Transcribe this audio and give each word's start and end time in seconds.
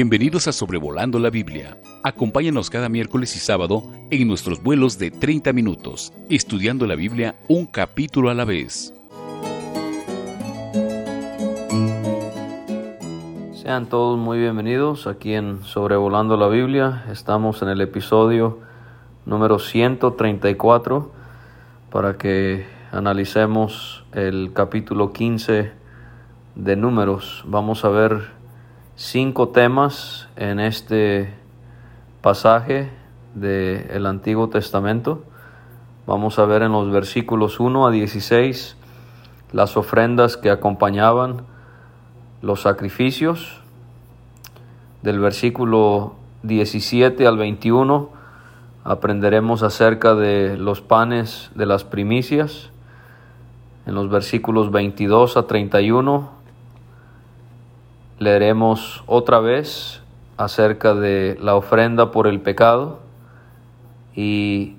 Bienvenidos 0.00 0.46
a 0.46 0.52
Sobrevolando 0.52 1.18
la 1.18 1.28
Biblia. 1.28 1.76
Acompáñanos 2.04 2.70
cada 2.70 2.88
miércoles 2.88 3.34
y 3.34 3.40
sábado 3.40 3.82
en 4.12 4.28
nuestros 4.28 4.62
vuelos 4.62 4.96
de 4.96 5.10
30 5.10 5.52
minutos, 5.52 6.12
estudiando 6.30 6.86
la 6.86 6.94
Biblia 6.94 7.34
un 7.48 7.66
capítulo 7.66 8.30
a 8.30 8.34
la 8.34 8.44
vez. 8.44 8.94
Sean 13.54 13.86
todos 13.88 14.16
muy 14.16 14.38
bienvenidos 14.38 15.08
aquí 15.08 15.34
en 15.34 15.64
Sobrevolando 15.64 16.36
la 16.36 16.46
Biblia. 16.46 17.04
Estamos 17.10 17.60
en 17.62 17.68
el 17.68 17.80
episodio 17.80 18.60
número 19.26 19.58
134 19.58 21.10
para 21.90 22.16
que 22.16 22.64
analicemos 22.92 24.04
el 24.12 24.52
capítulo 24.52 25.12
15 25.12 25.72
de 26.54 26.76
números. 26.76 27.42
Vamos 27.48 27.84
a 27.84 27.88
ver 27.88 28.37
cinco 28.98 29.50
temas 29.50 30.28
en 30.34 30.58
este 30.58 31.32
pasaje 32.20 32.90
del 33.32 34.06
Antiguo 34.06 34.48
Testamento. 34.48 35.22
Vamos 36.04 36.40
a 36.40 36.46
ver 36.46 36.62
en 36.62 36.72
los 36.72 36.90
versículos 36.90 37.60
1 37.60 37.86
a 37.86 37.92
16 37.92 38.76
las 39.52 39.76
ofrendas 39.76 40.36
que 40.36 40.50
acompañaban 40.50 41.42
los 42.42 42.62
sacrificios. 42.62 43.60
Del 45.02 45.20
versículo 45.20 46.16
17 46.42 47.24
al 47.24 47.38
21 47.38 48.10
aprenderemos 48.82 49.62
acerca 49.62 50.16
de 50.16 50.56
los 50.56 50.80
panes 50.80 51.52
de 51.54 51.66
las 51.66 51.84
primicias. 51.84 52.70
En 53.86 53.94
los 53.94 54.10
versículos 54.10 54.72
22 54.72 55.36
a 55.36 55.46
31 55.46 56.37
leeremos 58.18 59.02
otra 59.06 59.40
vez 59.40 60.02
acerca 60.36 60.94
de 60.94 61.36
la 61.40 61.54
ofrenda 61.54 62.10
por 62.10 62.26
el 62.26 62.40
pecado. 62.40 63.00
Y 64.14 64.76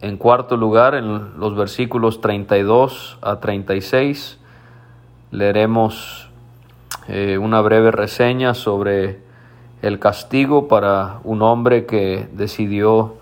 en 0.00 0.16
cuarto 0.16 0.56
lugar 0.56 0.94
en 0.94 1.38
los 1.38 1.56
versículos 1.56 2.20
32 2.20 3.18
a 3.22 3.40
36 3.40 4.38
leeremos 5.30 6.28
eh, 7.08 7.38
una 7.38 7.60
breve 7.60 7.90
reseña 7.90 8.54
sobre 8.54 9.20
el 9.82 9.98
castigo 9.98 10.68
para 10.68 11.20
un 11.24 11.42
hombre 11.42 11.86
que 11.86 12.28
decidió 12.32 13.16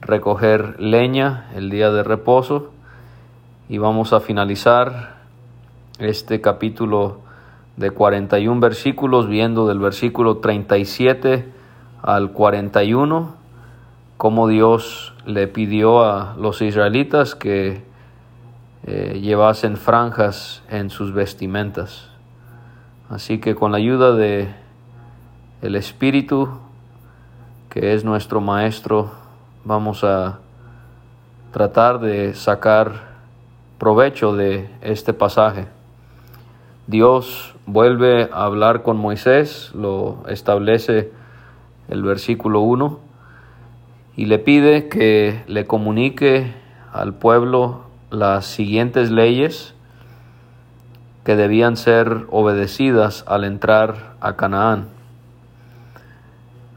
recoger 0.00 0.78
leña 0.80 1.48
el 1.54 1.70
día 1.70 1.90
de 1.90 2.02
reposo. 2.02 2.70
Y 3.68 3.78
vamos 3.78 4.12
a 4.12 4.20
finalizar 4.20 5.14
este 5.98 6.40
capítulo 6.40 7.23
de 7.76 7.90
41 7.90 8.60
versículos, 8.60 9.28
viendo 9.28 9.66
del 9.66 9.78
versículo 9.78 10.38
37 10.38 11.52
al 12.02 12.32
41, 12.32 13.34
cómo 14.16 14.48
Dios 14.48 15.14
le 15.26 15.48
pidió 15.48 16.04
a 16.04 16.36
los 16.38 16.62
israelitas 16.62 17.34
que 17.34 17.82
eh, 18.84 19.18
llevasen 19.22 19.76
franjas 19.76 20.62
en 20.68 20.90
sus 20.90 21.12
vestimentas. 21.12 22.10
Así 23.08 23.38
que 23.38 23.54
con 23.54 23.72
la 23.72 23.78
ayuda 23.78 24.12
de 24.14 24.48
el 25.62 25.76
Espíritu, 25.76 26.48
que 27.70 27.94
es 27.94 28.04
nuestro 28.04 28.40
Maestro, 28.40 29.10
vamos 29.64 30.04
a 30.04 30.38
tratar 31.52 32.00
de 32.00 32.34
sacar 32.34 33.14
provecho 33.78 34.36
de 34.36 34.68
este 34.82 35.12
pasaje. 35.12 35.66
Dios 36.86 37.53
vuelve 37.66 38.28
a 38.32 38.44
hablar 38.44 38.82
con 38.82 38.96
Moisés, 38.96 39.70
lo 39.74 40.24
establece 40.28 41.12
el 41.88 42.02
versículo 42.02 42.60
1, 42.60 42.98
y 44.16 44.26
le 44.26 44.38
pide 44.38 44.88
que 44.88 45.42
le 45.46 45.66
comunique 45.66 46.52
al 46.92 47.14
pueblo 47.14 47.82
las 48.10 48.46
siguientes 48.46 49.10
leyes 49.10 49.74
que 51.24 51.36
debían 51.36 51.76
ser 51.76 52.26
obedecidas 52.30 53.24
al 53.26 53.44
entrar 53.44 54.14
a 54.20 54.36
Canaán. 54.36 54.88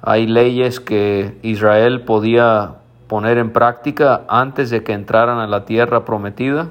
Hay 0.01 0.25
leyes 0.25 0.79
que 0.79 1.37
Israel 1.43 2.01
podía 2.01 2.75
poner 3.07 3.37
en 3.37 3.51
práctica 3.51 4.23
antes 4.27 4.69
de 4.69 4.83
que 4.83 4.93
entraran 4.93 5.39
a 5.39 5.47
la 5.47 5.65
tierra 5.65 6.05
prometida 6.05 6.69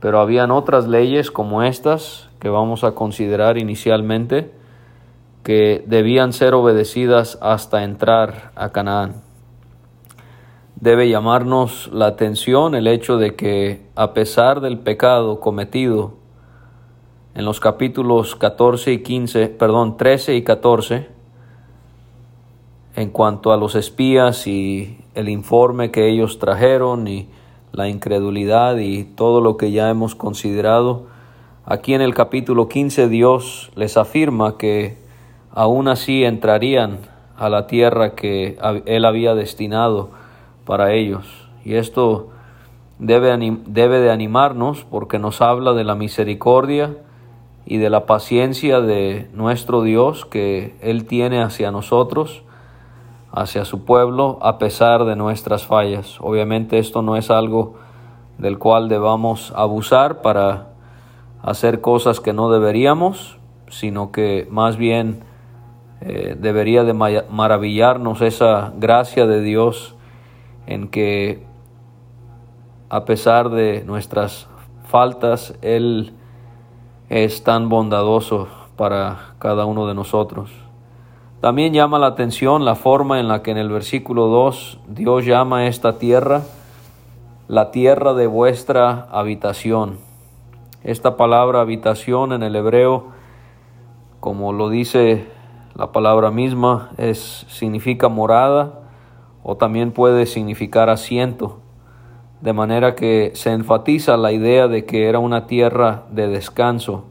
pero 0.00 0.20
habían 0.20 0.50
otras 0.50 0.86
leyes 0.86 1.30
como 1.30 1.62
estas 1.62 2.27
que 2.38 2.48
vamos 2.48 2.84
a 2.84 2.92
considerar 2.92 3.58
inicialmente 3.58 4.52
que 5.42 5.82
debían 5.86 6.32
ser 6.32 6.54
obedecidas 6.54 7.38
hasta 7.40 7.84
entrar 7.84 8.52
a 8.54 8.70
Canaán. 8.70 9.22
Debe 10.76 11.08
llamarnos 11.08 11.90
la 11.92 12.06
atención 12.06 12.74
el 12.74 12.86
hecho 12.86 13.16
de 13.16 13.34
que 13.34 13.82
a 13.96 14.12
pesar 14.14 14.60
del 14.60 14.78
pecado 14.78 15.40
cometido 15.40 16.14
en 17.34 17.44
los 17.44 17.60
capítulos 17.60 18.36
14 18.36 18.92
y 18.92 19.02
15, 19.02 19.48
perdón, 19.48 19.96
13 19.96 20.36
y 20.36 20.42
14, 20.42 21.08
en 22.96 23.10
cuanto 23.10 23.52
a 23.52 23.56
los 23.56 23.74
espías 23.74 24.46
y 24.46 24.98
el 25.14 25.28
informe 25.28 25.90
que 25.90 26.08
ellos 26.08 26.38
trajeron 26.38 27.06
y 27.08 27.28
la 27.72 27.88
incredulidad 27.88 28.76
y 28.78 29.04
todo 29.04 29.40
lo 29.40 29.56
que 29.56 29.70
ya 29.70 29.88
hemos 29.88 30.14
considerado. 30.14 31.06
Aquí 31.70 31.92
en 31.92 32.00
el 32.00 32.14
capítulo 32.14 32.66
15 32.66 33.10
Dios 33.10 33.70
les 33.74 33.98
afirma 33.98 34.56
que 34.56 34.96
aún 35.52 35.88
así 35.88 36.24
entrarían 36.24 37.00
a 37.36 37.50
la 37.50 37.66
tierra 37.66 38.14
que 38.14 38.56
Él 38.86 39.04
había 39.04 39.34
destinado 39.34 40.08
para 40.64 40.94
ellos. 40.94 41.26
Y 41.66 41.74
esto 41.74 42.28
debe, 42.98 43.36
debe 43.66 44.00
de 44.00 44.10
animarnos 44.10 44.86
porque 44.90 45.18
nos 45.18 45.42
habla 45.42 45.74
de 45.74 45.84
la 45.84 45.94
misericordia 45.94 46.96
y 47.66 47.76
de 47.76 47.90
la 47.90 48.06
paciencia 48.06 48.80
de 48.80 49.28
nuestro 49.34 49.82
Dios 49.82 50.24
que 50.24 50.74
Él 50.80 51.04
tiene 51.04 51.42
hacia 51.42 51.70
nosotros 51.70 52.44
hacia 53.30 53.66
su 53.66 53.84
pueblo 53.84 54.38
a 54.40 54.56
pesar 54.56 55.04
de 55.04 55.16
nuestras 55.16 55.66
fallas. 55.66 56.16
Obviamente 56.22 56.78
esto 56.78 57.02
no 57.02 57.16
es 57.16 57.30
algo 57.30 57.74
del 58.38 58.58
cual 58.58 58.88
debamos 58.88 59.52
abusar 59.54 60.22
para 60.22 60.77
hacer 61.42 61.80
cosas 61.80 62.20
que 62.20 62.32
no 62.32 62.50
deberíamos, 62.50 63.38
sino 63.68 64.12
que 64.12 64.46
más 64.50 64.76
bien 64.76 65.20
eh, 66.00 66.36
debería 66.38 66.84
de 66.84 66.94
maravillarnos 66.94 68.20
esa 68.22 68.72
gracia 68.76 69.26
de 69.26 69.42
Dios 69.42 69.96
en 70.66 70.88
que 70.88 71.46
a 72.90 73.04
pesar 73.04 73.50
de 73.50 73.84
nuestras 73.84 74.48
faltas, 74.84 75.54
Él 75.60 76.14
es 77.08 77.44
tan 77.44 77.68
bondadoso 77.68 78.48
para 78.76 79.34
cada 79.38 79.66
uno 79.66 79.86
de 79.86 79.94
nosotros. 79.94 80.50
También 81.40 81.72
llama 81.72 81.98
la 81.98 82.08
atención 82.08 82.64
la 82.64 82.74
forma 82.74 83.20
en 83.20 83.28
la 83.28 83.42
que 83.42 83.50
en 83.50 83.58
el 83.58 83.68
versículo 83.68 84.26
2 84.26 84.80
Dios 84.88 85.24
llama 85.24 85.58
a 85.58 85.66
esta 85.66 85.98
tierra 85.98 86.42
la 87.46 87.70
tierra 87.70 88.12
de 88.12 88.26
vuestra 88.26 89.08
habitación. 89.10 90.07
Esta 90.84 91.16
palabra 91.16 91.60
habitación 91.60 92.32
en 92.32 92.44
el 92.44 92.54
hebreo, 92.54 93.06
como 94.20 94.52
lo 94.52 94.68
dice 94.68 95.26
la 95.74 95.90
palabra 95.90 96.30
misma, 96.30 96.90
es, 96.98 97.46
significa 97.48 98.08
morada 98.08 98.82
o 99.42 99.56
también 99.56 99.90
puede 99.90 100.24
significar 100.26 100.88
asiento, 100.88 101.58
de 102.42 102.52
manera 102.52 102.94
que 102.94 103.32
se 103.34 103.50
enfatiza 103.50 104.16
la 104.16 104.30
idea 104.30 104.68
de 104.68 104.84
que 104.84 105.08
era 105.08 105.18
una 105.18 105.48
tierra 105.48 106.04
de 106.10 106.28
descanso 106.28 107.04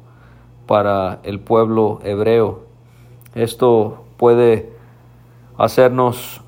para 0.66 1.20
el 1.24 1.42
pueblo 1.42 2.00
hebreo. 2.04 2.62
Esto 3.36 4.06
puede 4.16 4.72
hacernos 5.58 6.42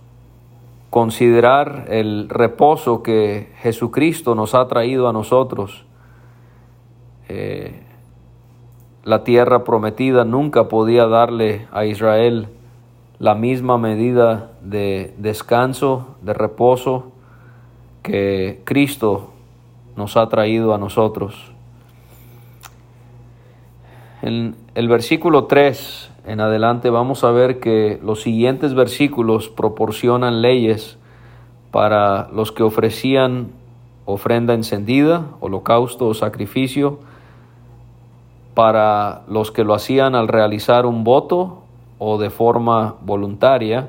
considerar 0.90 1.88
el 1.90 2.30
reposo 2.30 3.04
que 3.04 3.52
Jesucristo 3.58 4.36
nos 4.36 4.56
ha 4.56 4.68
traído 4.70 5.10
a 5.10 5.14
nosotros. 5.14 5.86
Eh, 7.30 7.84
la 9.04 9.24
tierra 9.24 9.64
prometida 9.64 10.26
nunca 10.26 10.68
podía 10.68 11.08
darle 11.08 11.68
a 11.72 11.86
Israel 11.86 12.50
la 13.20 13.36
misma 13.36 13.78
medida 13.78 14.52
de 14.62 15.14
descanso, 15.18 16.16
de 16.22 16.34
reposo 16.34 17.12
que 18.02 18.62
Cristo 18.66 19.32
nos 19.96 20.18
ha 20.18 20.28
traído 20.28 20.74
a 20.74 20.78
nosotros. 20.78 21.52
En 24.22 24.56
el 24.76 24.88
versículo 24.88 25.46
3 25.46 26.12
en 26.26 26.42
adelante 26.42 26.90
vamos 26.90 27.24
a 27.24 27.32
ver 27.32 27.60
que 27.60 28.00
los 28.04 28.22
siguientes 28.22 28.74
versículos 28.74 29.50
proporcionan 29.50 30.42
leyes 30.42 30.98
para 31.72 32.30
los 32.34 32.52
que 32.52 32.64
ofrecían 32.64 33.52
ofrenda 34.06 34.54
encendida, 34.54 35.28
holocausto 35.40 36.08
o 36.08 36.14
sacrificio, 36.14 37.00
para 38.60 39.22
los 39.30 39.52
que 39.52 39.64
lo 39.64 39.74
hacían 39.74 40.16
al 40.16 40.28
realizar 40.28 40.86
un 40.86 41.06
voto 41.06 41.60
o 41.98 42.18
de 42.18 42.30
forma 42.30 42.96
voluntaria, 43.00 43.88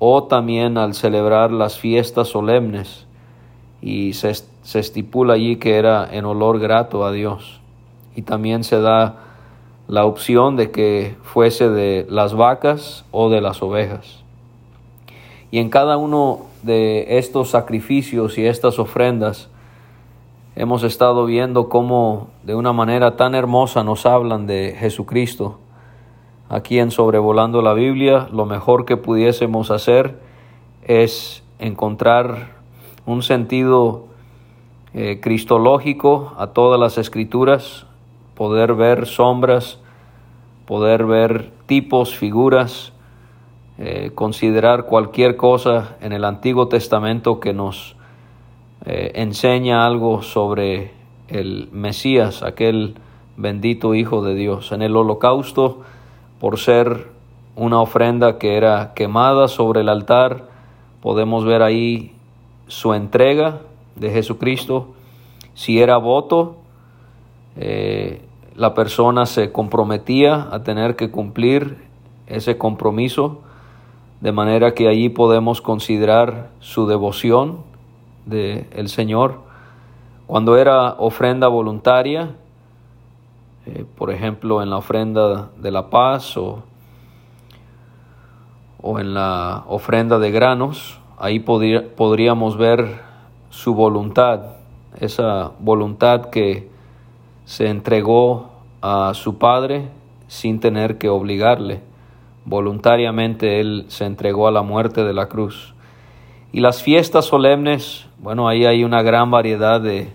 o 0.00 0.24
también 0.24 0.76
al 0.76 0.92
celebrar 0.94 1.52
las 1.52 1.78
fiestas 1.78 2.26
solemnes, 2.26 3.06
y 3.80 4.14
se, 4.14 4.34
se 4.62 4.80
estipula 4.80 5.34
allí 5.34 5.54
que 5.54 5.76
era 5.76 6.04
en 6.10 6.24
olor 6.24 6.58
grato 6.58 7.04
a 7.04 7.12
Dios. 7.12 7.60
Y 8.16 8.22
también 8.22 8.64
se 8.64 8.80
da 8.80 9.18
la 9.86 10.04
opción 10.04 10.56
de 10.56 10.72
que 10.72 11.14
fuese 11.22 11.70
de 11.70 12.08
las 12.10 12.34
vacas 12.34 13.04
o 13.12 13.30
de 13.30 13.40
las 13.40 13.62
ovejas. 13.62 14.24
Y 15.52 15.60
en 15.60 15.70
cada 15.70 15.96
uno 15.96 16.40
de 16.64 17.18
estos 17.18 17.50
sacrificios 17.50 18.36
y 18.36 18.46
estas 18.46 18.80
ofrendas 18.80 19.48
hemos 20.56 20.82
estado 20.82 21.26
viendo 21.26 21.68
cómo 21.68 22.28
de 22.42 22.54
una 22.54 22.72
manera 22.72 23.16
tan 23.16 23.34
hermosa 23.34 23.84
nos 23.84 24.06
hablan 24.06 24.46
de 24.46 24.74
Jesucristo. 24.76 25.58
Aquí 26.48 26.78
en 26.78 26.90
Sobrevolando 26.90 27.60
la 27.60 27.74
Biblia, 27.74 28.28
lo 28.32 28.46
mejor 28.46 28.86
que 28.86 28.96
pudiésemos 28.96 29.70
hacer 29.70 30.18
es 30.82 31.44
encontrar 31.58 32.56
un 33.04 33.22
sentido 33.22 34.06
eh, 34.94 35.20
cristológico 35.20 36.32
a 36.38 36.48
todas 36.48 36.80
las 36.80 36.96
escrituras, 36.96 37.86
poder 38.34 38.74
ver 38.74 39.06
sombras, 39.06 39.78
poder 40.64 41.04
ver 41.04 41.50
tipos, 41.66 42.16
figuras, 42.16 42.92
eh, 43.76 44.10
considerar 44.14 44.86
cualquier 44.86 45.36
cosa 45.36 45.96
en 46.00 46.14
el 46.14 46.24
Antiguo 46.24 46.68
Testamento 46.68 47.40
que 47.40 47.52
nos 47.52 47.95
eh, 48.86 49.10
enseña 49.16 49.84
algo 49.84 50.22
sobre 50.22 50.92
el 51.26 51.68
Mesías, 51.72 52.44
aquel 52.44 52.94
bendito 53.36 53.96
Hijo 53.96 54.22
de 54.22 54.36
Dios. 54.36 54.70
En 54.70 54.80
el 54.80 54.96
holocausto, 54.96 55.80
por 56.38 56.58
ser 56.58 57.08
una 57.56 57.80
ofrenda 57.80 58.38
que 58.38 58.56
era 58.56 58.92
quemada 58.94 59.48
sobre 59.48 59.80
el 59.80 59.88
altar, 59.88 60.44
podemos 61.00 61.44
ver 61.44 61.62
ahí 61.62 62.14
su 62.68 62.94
entrega 62.94 63.60
de 63.96 64.10
Jesucristo. 64.10 64.94
Si 65.54 65.80
era 65.80 65.96
voto, 65.96 66.58
eh, 67.56 68.22
la 68.54 68.72
persona 68.74 69.26
se 69.26 69.50
comprometía 69.50 70.46
a 70.52 70.62
tener 70.62 70.94
que 70.94 71.10
cumplir 71.10 71.76
ese 72.28 72.56
compromiso, 72.56 73.40
de 74.20 74.30
manera 74.30 74.74
que 74.74 74.88
allí 74.88 75.08
podemos 75.08 75.60
considerar 75.60 76.50
su 76.60 76.86
devoción 76.86 77.64
del 78.26 78.66
el 78.72 78.88
Señor. 78.88 79.40
Cuando 80.26 80.58
era 80.58 80.94
ofrenda 80.98 81.48
voluntaria, 81.48 82.34
eh, 83.64 83.84
por 83.96 84.10
ejemplo 84.10 84.62
en 84.62 84.70
la 84.70 84.76
ofrenda 84.76 85.50
de 85.56 85.70
la 85.70 85.88
paz 85.88 86.36
o, 86.36 86.62
o 88.82 88.98
en 89.00 89.14
la 89.14 89.64
ofrenda 89.68 90.18
de 90.18 90.30
granos, 90.30 91.00
ahí 91.18 91.38
podríamos 91.40 92.56
ver 92.56 93.00
su 93.50 93.74
voluntad, 93.74 94.56
esa 95.00 95.52
voluntad 95.60 96.26
que 96.26 96.68
se 97.44 97.68
entregó 97.68 98.50
a 98.82 99.12
su 99.14 99.38
padre 99.38 99.88
sin 100.28 100.60
tener 100.60 100.98
que 100.98 101.08
obligarle. 101.08 101.80
Voluntariamente 102.44 103.60
él 103.60 103.86
se 103.88 104.04
entregó 104.04 104.46
a 104.46 104.52
la 104.52 104.62
muerte 104.62 105.04
de 105.04 105.14
la 105.14 105.26
cruz. 105.26 105.74
Y 106.52 106.60
las 106.60 106.82
fiestas 106.82 107.24
solemnes, 107.24 108.05
bueno, 108.18 108.48
ahí 108.48 108.64
hay 108.64 108.82
una 108.84 109.02
gran 109.02 109.30
variedad 109.30 109.80
de, 109.80 110.08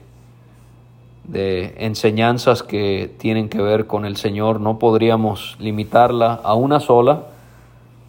de 1.23 1.75
enseñanzas 1.77 2.63
que 2.63 3.13
tienen 3.17 3.49
que 3.49 3.61
ver 3.61 3.87
con 3.87 4.05
el 4.05 4.17
Señor. 4.17 4.59
No 4.59 4.79
podríamos 4.79 5.55
limitarla 5.59 6.33
a 6.43 6.55
una 6.55 6.79
sola. 6.79 7.23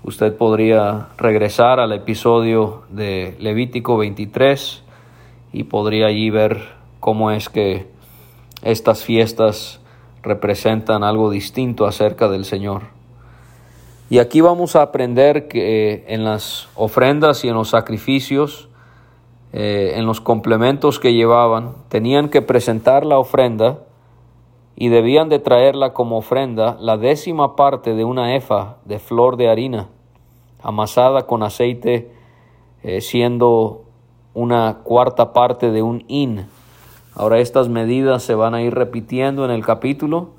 Usted 0.05 0.37
podría 0.37 1.09
regresar 1.19 1.79
al 1.79 1.93
episodio 1.93 2.83
de 2.91 3.37
Levítico 3.39 3.97
23 3.99 4.83
y 5.53 5.65
podría 5.65 6.07
allí 6.07 6.31
ver 6.31 6.61
cómo 6.99 7.31
es 7.31 7.49
que 7.49 7.87
estas 8.63 9.05
fiestas 9.05 9.81
representan 10.23 11.05
algo 11.05 11.31
distinto 11.31 11.87
acerca 11.87 12.29
del 12.29 12.45
Señor. 12.45 12.83
Y 14.09 14.19
aquí 14.19 14.41
vamos 14.41 14.77
a 14.77 14.83
aprender 14.83 15.49
que 15.49 16.05
en 16.09 16.25
las 16.25 16.69
ofrendas 16.75 17.45
y 17.45 17.49
en 17.49 17.55
los 17.55 17.71
sacrificios, 17.71 18.69
eh, 19.53 19.95
en 19.97 20.07
los 20.07 20.21
complementos 20.21 20.99
que 20.99 21.13
llevaban, 21.13 21.75
tenían 21.89 22.29
que 22.29 22.43
presentar 22.43 23.05
la 23.05 23.19
ofrenda 23.19 23.81
y 24.77 24.89
debían 24.89 25.29
de 25.29 25.39
traerla 25.39 25.93
como 25.93 26.19
ofrenda 26.19 26.77
la 26.81 26.97
décima 26.97 27.55
parte 27.55 27.95
de 27.95 28.05
una 28.05 28.35
efa 28.35 28.77
de 28.85 28.99
flor 28.99 29.37
de 29.37 29.49
harina, 29.49 29.89
amasada 30.63 31.27
con 31.27 31.43
aceite, 31.43 32.11
eh, 32.83 33.01
siendo 33.01 33.83
una 34.35 34.79
cuarta 34.83 35.33
parte 35.33 35.71
de 35.71 35.83
un 35.83 36.05
in 36.09 36.47
Ahora 37.15 37.41
estas 37.41 37.69
medidas 37.69 38.23
se 38.23 38.35
van 38.35 38.55
a 38.55 38.63
ir 38.63 38.75
repitiendo 38.75 39.45
en 39.45 39.51
el 39.51 39.65
capítulo, 39.65 40.31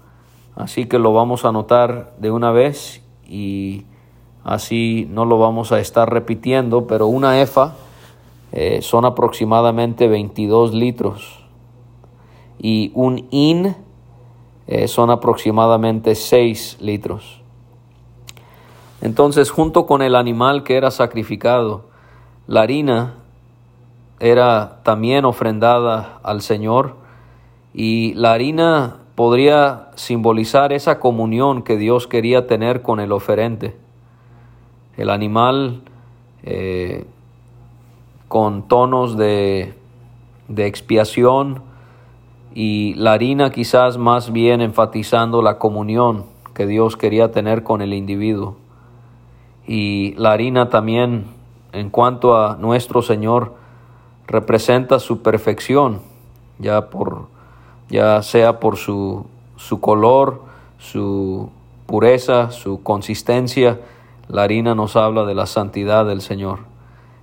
así 0.56 0.88
que 0.88 0.98
lo 0.98 1.13
vamos 1.13 1.45
a 1.45 1.50
anotar 1.50 2.13
de 2.18 2.31
una 2.31 2.51
vez 2.51 3.04
y 3.27 3.86
así 4.44 5.07
no 5.12 5.25
lo 5.25 5.38
vamos 5.38 5.71
a 5.71 5.80
estar 5.80 6.12
repitiendo, 6.12 6.88
pero 6.88 7.06
una 7.06 7.39
EFA 7.42 7.75
eh, 8.55 8.83
son 8.83 9.03
aproximadamente 9.03 10.07
22 10.07 10.75
litros 10.75 11.44
y 12.59 12.91
un 12.94 13.27
IN 13.31 13.75
eh, 14.67 14.88
son 14.88 15.09
aproximadamente 15.09 16.13
6 16.13 16.77
litros. 16.79 17.41
Entonces, 19.01 19.50
junto 19.50 19.88
con 19.88 20.03
el 20.03 20.15
animal 20.15 20.63
que 20.63 20.77
era 20.77 20.91
sacrificado, 20.91 21.85
la 22.45 22.61
harina 22.61 23.15
era 24.19 24.81
también 24.83 25.25
ofrendada 25.25 26.19
al 26.21 26.44
Señor 26.44 26.95
y 27.73 28.13
la 28.13 28.33
harina 28.33 28.97
podría 29.15 29.89
simbolizar 29.95 30.73
esa 30.73 30.99
comunión 30.99 31.63
que 31.63 31.75
Dios 31.75 32.06
quería 32.06 32.45
tener 32.45 32.83
con 32.83 32.99
el 32.99 33.13
oferente. 33.13 33.75
El 34.95 35.09
animal 35.09 35.81
eh, 36.44 37.07
con 38.33 38.63
tonos 38.68 39.15
de, 39.15 39.75
de 40.47 40.65
expiación 40.65 41.62
y 42.56 42.95
la 42.95 43.13
harina 43.13 43.51
quizás 43.51 44.00
más 44.00 44.31
bien 44.31 44.59
enfatizando 44.62 45.44
la 45.44 45.59
comunión 45.59 46.25
que 46.56 46.66
Dios 46.66 46.97
quería 46.97 47.31
tener 47.31 47.61
con 47.61 47.83
el 47.83 47.94
individuo. 47.94 48.56
Y 49.68 50.16
la 50.16 50.31
harina 50.31 50.69
también 50.69 51.25
en 51.73 51.92
cuanto 51.92 52.35
a 52.35 52.57
nuestro 52.57 53.04
Señor, 53.04 53.54
representa 54.25 54.97
su 54.97 55.21
perfección, 55.21 56.02
ya, 56.57 56.90
por, 56.90 57.28
ya 57.87 58.23
sea 58.23 58.59
por 58.59 58.78
su, 58.78 59.28
su 59.57 59.80
color, 59.80 60.42
su 60.80 61.52
pureza, 61.85 62.49
su 62.49 62.81
consistencia. 62.81 63.80
La 64.28 64.42
harina 64.42 64.73
nos 64.73 64.95
habla 64.95 65.23
de 65.25 65.35
la 65.35 65.45
santidad 65.45 66.04
del 66.07 66.21
Señor. 66.21 66.61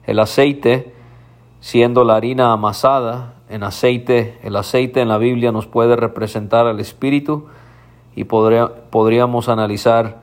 El 0.04 0.20
aceite, 0.20 0.99
siendo 1.60 2.04
la 2.04 2.16
harina 2.16 2.52
amasada 2.52 3.34
en 3.48 3.62
aceite, 3.62 4.38
el 4.42 4.56
aceite 4.56 5.00
en 5.00 5.08
la 5.08 5.18
Biblia 5.18 5.52
nos 5.52 5.66
puede 5.66 5.96
representar 5.96 6.66
al 6.66 6.80
Espíritu 6.80 7.46
y 8.16 8.24
podríamos 8.24 9.48
analizar 9.48 10.20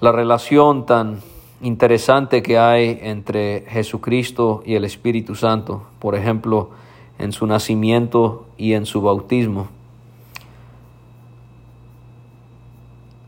la 0.00 0.12
relación 0.12 0.84
tan 0.84 1.20
interesante 1.60 2.42
que 2.42 2.58
hay 2.58 2.98
entre 3.02 3.64
Jesucristo 3.68 4.62
y 4.66 4.74
el 4.74 4.84
Espíritu 4.84 5.34
Santo, 5.34 5.84
por 6.00 6.16
ejemplo, 6.16 6.70
en 7.18 7.32
su 7.32 7.46
nacimiento 7.46 8.46
y 8.56 8.72
en 8.72 8.84
su 8.84 9.00
bautismo. 9.00 9.68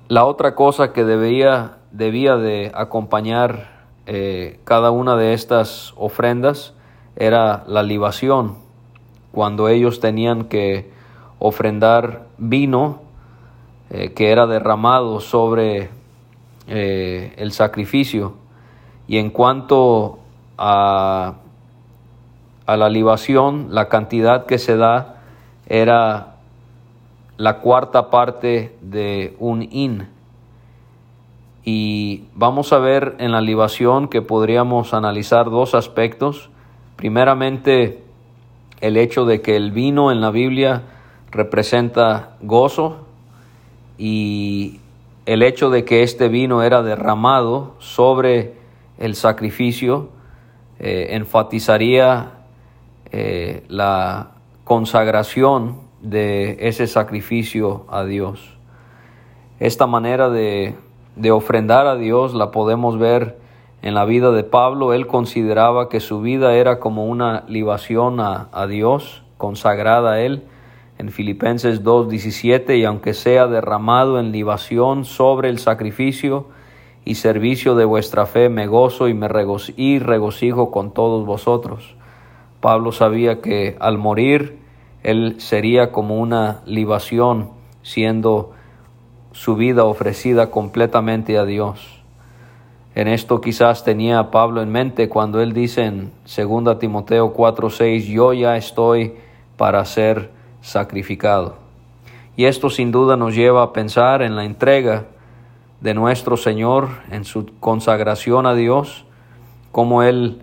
La 0.08 0.26
otra 0.26 0.54
cosa 0.54 0.92
que 0.92 1.04
debía, 1.04 1.78
debía 1.92 2.36
de 2.36 2.72
acompañar 2.74 3.86
eh, 4.06 4.60
cada 4.64 4.90
una 4.90 5.16
de 5.16 5.32
estas 5.32 5.94
ofrendas 5.96 6.73
era 7.16 7.64
la 7.66 7.82
libación, 7.82 8.56
cuando 9.32 9.68
ellos 9.68 10.00
tenían 10.00 10.44
que 10.44 10.90
ofrendar 11.38 12.26
vino 12.38 13.00
eh, 13.90 14.12
que 14.12 14.30
era 14.32 14.46
derramado 14.46 15.20
sobre 15.20 15.90
eh, 16.66 17.34
el 17.36 17.52
sacrificio. 17.52 18.34
Y 19.06 19.18
en 19.18 19.30
cuanto 19.30 20.18
a, 20.56 21.34
a 22.66 22.76
la 22.76 22.88
libación, 22.88 23.68
la 23.70 23.88
cantidad 23.88 24.46
que 24.46 24.58
se 24.58 24.76
da 24.76 25.22
era 25.66 26.36
la 27.36 27.58
cuarta 27.58 28.10
parte 28.10 28.76
de 28.80 29.36
un 29.38 29.62
in. 29.62 30.08
Y 31.62 32.24
vamos 32.34 32.72
a 32.72 32.78
ver 32.78 33.16
en 33.18 33.32
la 33.32 33.40
libación 33.40 34.08
que 34.08 34.22
podríamos 34.22 34.94
analizar 34.94 35.50
dos 35.50 35.74
aspectos. 35.74 36.50
Primeramente, 36.96 38.02
el 38.80 38.96
hecho 38.96 39.24
de 39.24 39.40
que 39.40 39.56
el 39.56 39.72
vino 39.72 40.12
en 40.12 40.20
la 40.20 40.30
Biblia 40.30 40.82
representa 41.30 42.36
gozo 42.40 43.06
y 43.98 44.80
el 45.26 45.42
hecho 45.42 45.70
de 45.70 45.84
que 45.84 46.02
este 46.02 46.28
vino 46.28 46.62
era 46.62 46.82
derramado 46.82 47.74
sobre 47.78 48.54
el 48.98 49.14
sacrificio 49.14 50.10
eh, 50.78 51.08
enfatizaría 51.10 52.32
eh, 53.10 53.64
la 53.68 54.32
consagración 54.64 55.80
de 56.02 56.56
ese 56.60 56.86
sacrificio 56.86 57.86
a 57.88 58.04
Dios. 58.04 58.58
Esta 59.60 59.86
manera 59.86 60.30
de, 60.30 60.74
de 61.16 61.30
ofrendar 61.30 61.86
a 61.86 61.96
Dios 61.96 62.34
la 62.34 62.50
podemos 62.50 62.98
ver 62.98 63.38
en 63.84 63.92
la 63.92 64.06
vida 64.06 64.32
de 64.32 64.44
Pablo. 64.44 64.94
Él 64.94 65.06
consideraba 65.06 65.90
que 65.90 66.00
su 66.00 66.22
vida 66.22 66.54
era 66.54 66.80
como 66.80 67.04
una 67.04 67.44
libación 67.48 68.18
a, 68.18 68.66
Dios, 68.66 69.22
consagrada 69.36 70.14
a 70.14 70.20
Él 70.22 70.44
en 70.96 71.10
Filipenses 71.10 71.84
2.17, 71.84 72.78
y 72.78 72.84
aunque 72.84 73.12
sea 73.12 73.46
derramado 73.46 74.18
en 74.18 74.32
libación 74.32 75.04
sobre 75.04 75.50
el 75.50 75.58
sacrificio 75.58 76.46
y 77.04 77.16
servicio 77.16 77.74
de 77.74 77.84
vuestra 77.84 78.24
fe, 78.24 78.48
me 78.48 78.66
gozo 78.66 79.08
y 79.08 79.12
me 79.14 79.28
y 79.76 79.98
regocijo 79.98 80.70
con 80.70 80.94
todos 80.94 81.26
vosotros. 81.26 81.94
Pablo 82.62 82.90
sabía 82.90 83.42
que 83.42 83.76
al 83.80 83.98
morir, 83.98 84.60
él 85.02 85.34
sería 85.40 85.92
como 85.92 86.18
una 86.18 86.62
libación, 86.64 87.50
siendo 87.82 88.52
su 89.32 89.56
vida 89.56 89.84
ofrecida 89.84 90.50
completamente 90.50 91.36
a 91.36 91.44
Dios. 91.44 92.03
En 92.94 93.08
esto 93.08 93.40
quizás 93.40 93.82
tenía 93.82 94.30
Pablo 94.30 94.62
en 94.62 94.70
mente 94.70 95.08
cuando 95.08 95.40
él 95.40 95.52
dice 95.52 95.84
en 95.84 96.12
2 96.24 96.78
Timoteo 96.78 97.34
4:6, 97.34 98.06
yo 98.06 98.32
ya 98.32 98.56
estoy 98.56 99.14
para 99.56 99.84
ser 99.84 100.30
sacrificado. 100.60 101.56
Y 102.36 102.44
esto 102.44 102.70
sin 102.70 102.92
duda 102.92 103.16
nos 103.16 103.34
lleva 103.34 103.62
a 103.62 103.72
pensar 103.72 104.22
en 104.22 104.36
la 104.36 104.44
entrega 104.44 105.06
de 105.80 105.92
nuestro 105.92 106.36
Señor, 106.36 106.88
en 107.10 107.24
su 107.24 107.46
consagración 107.60 108.46
a 108.46 108.54
Dios, 108.54 109.04
como 109.72 110.02
Él 110.02 110.40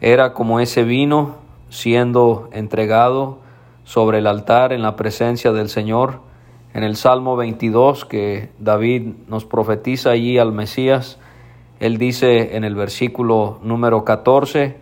era 0.00 0.32
como 0.32 0.58
ese 0.58 0.84
vino 0.84 1.36
siendo 1.68 2.48
entregado 2.52 3.38
sobre 3.84 4.18
el 4.18 4.26
altar 4.26 4.72
en 4.72 4.82
la 4.82 4.96
presencia 4.96 5.52
del 5.52 5.68
Señor. 5.68 6.20
En 6.72 6.82
el 6.82 6.96
Salmo 6.96 7.36
22 7.36 8.04
que 8.06 8.50
David 8.58 9.12
nos 9.28 9.44
profetiza 9.44 10.10
allí 10.10 10.38
al 10.38 10.52
Mesías, 10.52 11.18
él 11.80 11.96
dice 11.96 12.56
en 12.56 12.64
el 12.64 12.74
versículo 12.74 13.58
número 13.62 14.04
14 14.04 14.76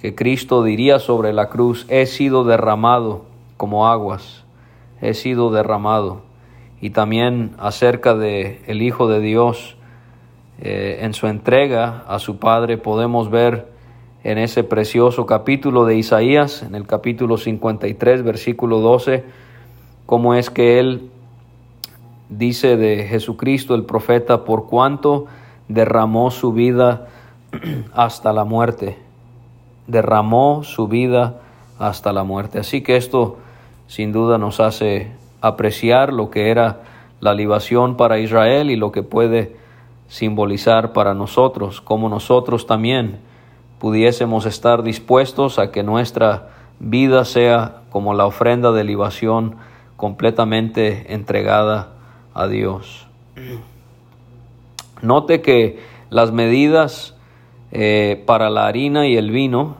que 0.00 0.14
Cristo 0.16 0.64
diría 0.64 0.98
sobre 0.98 1.32
la 1.32 1.48
cruz, 1.48 1.86
he 1.88 2.06
sido 2.06 2.42
derramado 2.42 3.24
como 3.56 3.86
aguas, 3.86 4.44
he 5.00 5.14
sido 5.14 5.52
derramado. 5.52 6.22
Y 6.80 6.90
también 6.90 7.52
acerca 7.58 8.16
de 8.16 8.60
el 8.66 8.82
Hijo 8.82 9.06
de 9.06 9.20
Dios, 9.20 9.76
eh, 10.60 10.98
en 11.02 11.14
su 11.14 11.28
entrega 11.28 12.04
a 12.08 12.18
su 12.18 12.38
Padre 12.38 12.76
podemos 12.76 13.30
ver 13.30 13.68
en 14.24 14.38
ese 14.38 14.64
precioso 14.64 15.26
capítulo 15.26 15.84
de 15.84 15.96
Isaías, 15.96 16.64
en 16.64 16.74
el 16.74 16.88
capítulo 16.88 17.36
53, 17.36 18.24
versículo 18.24 18.80
12, 18.80 19.22
cómo 20.06 20.34
es 20.34 20.50
que 20.50 20.80
él 20.80 21.10
dice 22.28 22.76
de 22.76 23.04
Jesucristo 23.04 23.76
el 23.76 23.84
profeta, 23.84 24.44
por 24.44 24.66
cuanto 24.66 25.26
derramó 25.68 26.30
su 26.30 26.52
vida 26.52 27.08
hasta 27.94 28.32
la 28.32 28.44
muerte, 28.44 28.98
derramó 29.86 30.62
su 30.64 30.88
vida 30.88 31.40
hasta 31.78 32.12
la 32.12 32.24
muerte. 32.24 32.58
Así 32.58 32.82
que 32.82 32.96
esto 32.96 33.38
sin 33.86 34.12
duda 34.12 34.38
nos 34.38 34.60
hace 34.60 35.12
apreciar 35.40 36.12
lo 36.12 36.30
que 36.30 36.50
era 36.50 36.80
la 37.20 37.34
libación 37.34 37.96
para 37.96 38.18
Israel 38.18 38.70
y 38.70 38.76
lo 38.76 38.92
que 38.92 39.02
puede 39.02 39.56
simbolizar 40.08 40.92
para 40.92 41.14
nosotros, 41.14 41.80
como 41.80 42.08
nosotros 42.08 42.66
también 42.66 43.20
pudiésemos 43.78 44.46
estar 44.46 44.82
dispuestos 44.82 45.58
a 45.58 45.72
que 45.72 45.82
nuestra 45.82 46.50
vida 46.78 47.24
sea 47.24 47.82
como 47.90 48.14
la 48.14 48.26
ofrenda 48.26 48.72
de 48.72 48.84
libación 48.84 49.56
completamente 49.96 51.14
entregada 51.14 51.94
a 52.34 52.46
Dios. 52.46 53.06
Note 55.02 55.42
que 55.42 55.80
las 56.10 56.30
medidas 56.30 57.14
eh, 57.72 58.22
para 58.24 58.50
la 58.50 58.66
harina 58.66 59.08
y 59.08 59.16
el 59.16 59.30
vino 59.30 59.76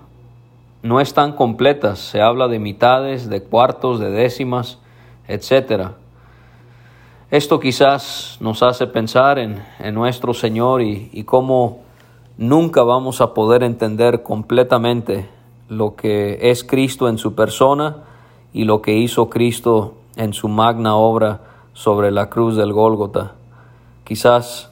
no 0.82 1.00
están 1.00 1.32
completas. 1.32 2.00
Se 2.00 2.20
habla 2.20 2.48
de 2.48 2.58
mitades, 2.58 3.28
de 3.28 3.42
cuartos, 3.42 4.00
de 4.00 4.10
décimas, 4.10 4.78
etc. 5.28 5.90
Esto 7.30 7.60
quizás 7.60 8.36
nos 8.40 8.64
hace 8.64 8.88
pensar 8.88 9.38
en, 9.38 9.62
nuestro 9.94 10.34
Señor 10.34 10.82
y, 10.82 11.08
y 11.12 11.22
cómo 11.22 11.82
nunca 12.36 12.82
vamos 12.82 13.20
a 13.20 13.32
poder 13.32 13.62
entender 13.62 14.24
completamente 14.24 15.28
lo 15.68 15.94
que 15.94 16.50
es 16.50 16.64
Cristo 16.64 17.08
en 17.08 17.16
su 17.16 17.36
persona 17.36 17.98
y 18.52 18.64
lo 18.64 18.82
que 18.82 18.94
hizo 18.94 19.30
Cristo 19.30 19.94
en 20.16 20.32
su 20.32 20.48
magna 20.48 20.96
obra 20.96 21.40
sobre 21.74 22.10
la 22.10 22.28
cruz 22.28 22.56
del 22.56 22.72
Gólgota. 22.72 23.32
Quizás 24.04 24.71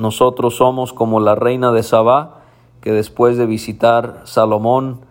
nosotros 0.00 0.56
somos 0.56 0.94
como 0.94 1.20
la 1.20 1.34
reina 1.34 1.72
de 1.72 1.82
Sabá, 1.82 2.40
que 2.80 2.90
después 2.90 3.36
de 3.36 3.44
visitar 3.44 4.22
Salomón, 4.24 5.02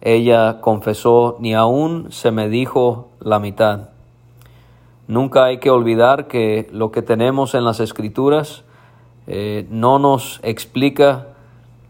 ella 0.00 0.60
confesó, 0.60 1.36
ni 1.38 1.54
aún 1.54 2.08
se 2.10 2.32
me 2.32 2.48
dijo 2.48 3.10
la 3.20 3.38
mitad. 3.38 3.90
Nunca 5.06 5.44
hay 5.44 5.58
que 5.58 5.70
olvidar 5.70 6.26
que 6.26 6.68
lo 6.72 6.90
que 6.90 7.02
tenemos 7.02 7.54
en 7.54 7.64
las 7.64 7.78
escrituras 7.78 8.64
eh, 9.28 9.64
no 9.70 10.00
nos 10.00 10.40
explica 10.42 11.28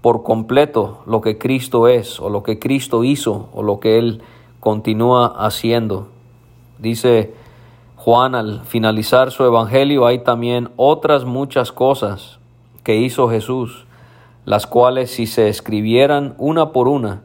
por 0.02 0.23
completo 0.23 1.02
lo 1.06 1.23
que 1.23 1.38
Cristo 1.38 1.88
es 1.88 2.21
o 2.21 2.28
lo 2.28 2.42
que 2.42 2.59
Cristo 2.59 3.02
hizo 3.02 3.49
o 3.54 3.62
lo 3.62 3.80
que 3.80 3.97
Él 3.97 4.21
continúa 4.61 5.26
haciendo. 5.38 6.09
Dice 6.78 7.32
Juan 7.97 8.35
al 8.35 8.61
finalizar 8.66 9.30
su 9.30 9.42
evangelio, 9.42 10.04
hay 10.04 10.18
también 10.18 10.68
otras 10.76 11.25
muchas 11.25 11.73
cosas 11.73 12.40
que 12.82 12.96
hizo 12.96 13.28
Jesús, 13.28 13.86
las 14.44 14.66
cuales 14.66 15.10
si 15.10 15.26
se 15.26 15.48
escribieran 15.48 16.34
una 16.38 16.72
por 16.72 16.88
una, 16.88 17.22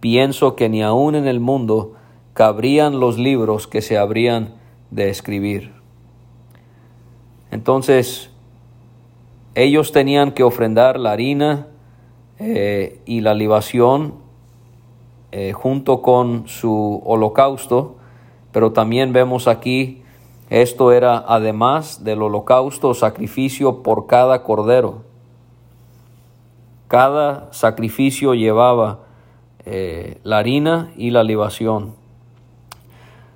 pienso 0.00 0.56
que 0.56 0.68
ni 0.68 0.82
aun 0.82 1.14
en 1.14 1.26
el 1.26 1.40
mundo 1.40 1.92
cabrían 2.32 3.00
los 3.00 3.18
libros 3.18 3.66
que 3.66 3.82
se 3.82 3.96
habrían 3.98 4.54
de 4.90 5.08
escribir. 5.10 5.72
Entonces, 7.50 8.30
ellos 9.54 9.92
tenían 9.92 10.32
que 10.32 10.42
ofrendar 10.42 10.98
la 10.98 11.12
harina 11.12 11.68
eh, 12.38 13.00
y 13.06 13.20
la 13.20 13.34
libación 13.34 14.14
eh, 15.30 15.52
junto 15.52 16.02
con 16.02 16.46
su 16.48 17.02
holocausto, 17.04 17.96
pero 18.52 18.72
también 18.72 19.12
vemos 19.12 19.48
aquí, 19.48 20.03
esto 20.50 20.92
era 20.92 21.24
además 21.26 22.04
del 22.04 22.22
holocausto, 22.22 22.94
sacrificio 22.94 23.82
por 23.82 24.06
cada 24.06 24.42
cordero. 24.42 25.02
Cada 26.88 27.52
sacrificio 27.52 28.34
llevaba 28.34 29.00
eh, 29.64 30.18
la 30.22 30.38
harina 30.38 30.92
y 30.96 31.10
la 31.10 31.24
libación. 31.24 31.94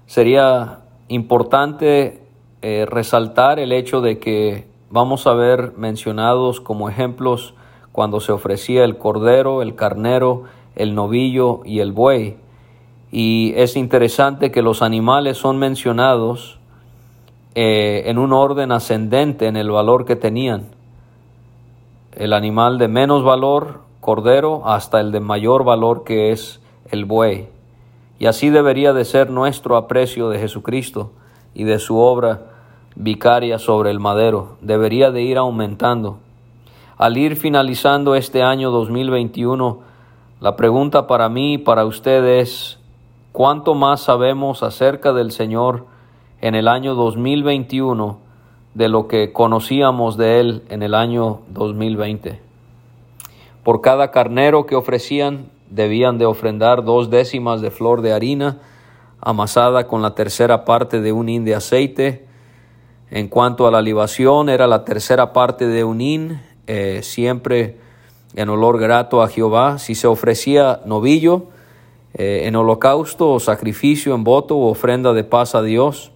Sería 0.07 0.81
importante 1.09 2.23
eh, 2.61 2.87
resaltar 2.89 3.59
el 3.59 3.73
hecho 3.73 4.01
de 4.01 4.19
que 4.19 4.69
vamos 4.91 5.27
a 5.27 5.33
ver 5.33 5.73
mencionados 5.77 6.61
como 6.61 6.89
ejemplos 6.89 7.55
cuando 7.93 8.21
se 8.21 8.33
ofrecía 8.33 8.85
el 8.85 8.99
cordero, 8.99 9.63
el 9.63 9.75
carnero, 9.75 10.45
el 10.77 10.95
novillo 10.95 11.63
y 11.65 11.81
el 11.81 11.93
buey. 11.93 12.37
Y 13.11 13.55
es 13.57 13.77
interesante 13.77 14.51
que 14.51 14.63
los 14.63 14.83
animales 14.83 15.39
son 15.39 15.59
mencionados 15.59 16.58
eh, 17.61 18.09
en 18.09 18.19
un 18.19 18.33
orden 18.33 18.71
ascendente 18.71 19.49
en 19.49 19.57
el 19.57 19.69
valor 19.69 20.05
que 20.05 20.15
tenían. 20.15 20.69
El 22.13 22.33
animal 22.33 22.79
de 22.79 22.87
menos 22.87 23.25
valor 23.25 23.81
cordero 23.99 24.63
hasta 24.65 25.01
el 25.01 25.11
de 25.11 25.19
mayor 25.19 25.65
valor 25.65 26.05
que 26.05 26.31
es 26.31 26.61
el 26.93 27.05
buey. 27.05 27.49
Y 28.21 28.27
así 28.27 28.51
debería 28.51 28.93
de 28.93 29.05
ser 29.05 29.31
nuestro 29.31 29.77
aprecio 29.77 30.29
de 30.29 30.39
Jesucristo 30.39 31.11
y 31.53 31.65
de 31.65 31.81
su 31.81 31.99
obra 31.99 32.43
vicaria 32.95 33.59
sobre 33.59 33.91
el 33.91 33.99
madero. 33.99 34.57
Debería 34.61 35.11
de 35.11 35.23
ir 35.23 35.37
aumentando. 35.37 36.19
Al 36.97 37.17
ir 37.17 37.35
finalizando 37.35 38.15
este 38.15 38.41
año 38.41 38.71
2021, 38.71 39.81
la 40.41 40.55
pregunta 40.55 41.09
para 41.09 41.29
mí 41.29 41.55
y 41.55 41.59
para 41.59 41.87
usted 41.87 42.25
es, 42.39 42.79
¿cuánto 43.33 43.75
más 43.75 44.03
sabemos 44.03 44.63
acerca 44.63 45.13
del 45.13 45.33
Señor 45.33 45.98
en 46.41 46.55
el 46.55 46.69
año 46.69 46.95
2021 46.95 48.19
de 48.75 48.89
lo 48.89 49.09
que 49.09 49.33
conocíamos 49.33 50.17
de 50.17 50.41
Él 50.41 50.63
en 50.69 50.83
el 50.83 50.95
año 50.95 51.41
2020? 51.49 52.41
Por 53.65 53.81
cada 53.81 54.11
carnero 54.11 54.67
que 54.67 54.77
ofrecían 54.77 55.51
debían 55.71 56.19
de 56.19 56.27
ofrendar 56.27 56.85
dos 56.85 57.11
décimas 57.11 57.61
de 57.61 57.71
flor 57.71 58.03
de 58.03 58.13
harina 58.13 58.59
amasada 59.21 59.87
con 59.87 60.03
la 60.03 60.15
tercera 60.15 60.65
parte 60.65 61.01
de 61.01 61.13
un 61.13 61.29
hin 61.29 61.45
de 61.45 61.55
aceite. 61.55 62.27
En 63.11 63.29
cuanto 63.29 63.67
a 63.67 63.71
la 63.71 63.81
libación, 63.81 64.49
era 64.49 64.67
la 64.67 64.85
tercera 64.85 65.33
parte 65.33 65.67
de 65.67 65.85
unín, 65.85 66.41
eh, 66.67 67.01
siempre 67.03 67.77
en 68.35 68.49
olor 68.49 68.79
grato 68.79 69.23
a 69.23 69.29
Jehová. 69.29 69.79
Si 69.79 69.95
se 69.95 70.07
ofrecía 70.07 70.81
novillo 70.85 71.47
eh, 72.15 72.43
en 72.45 72.57
holocausto 72.57 73.33
o 73.33 73.41
sacrificio, 73.41 74.15
en 74.15 74.25
voto 74.25 74.57
o 74.57 74.71
ofrenda 74.71 75.13
de 75.15 75.25
paz 75.25 75.55
a 75.55 75.63
Dios, 75.63 76.13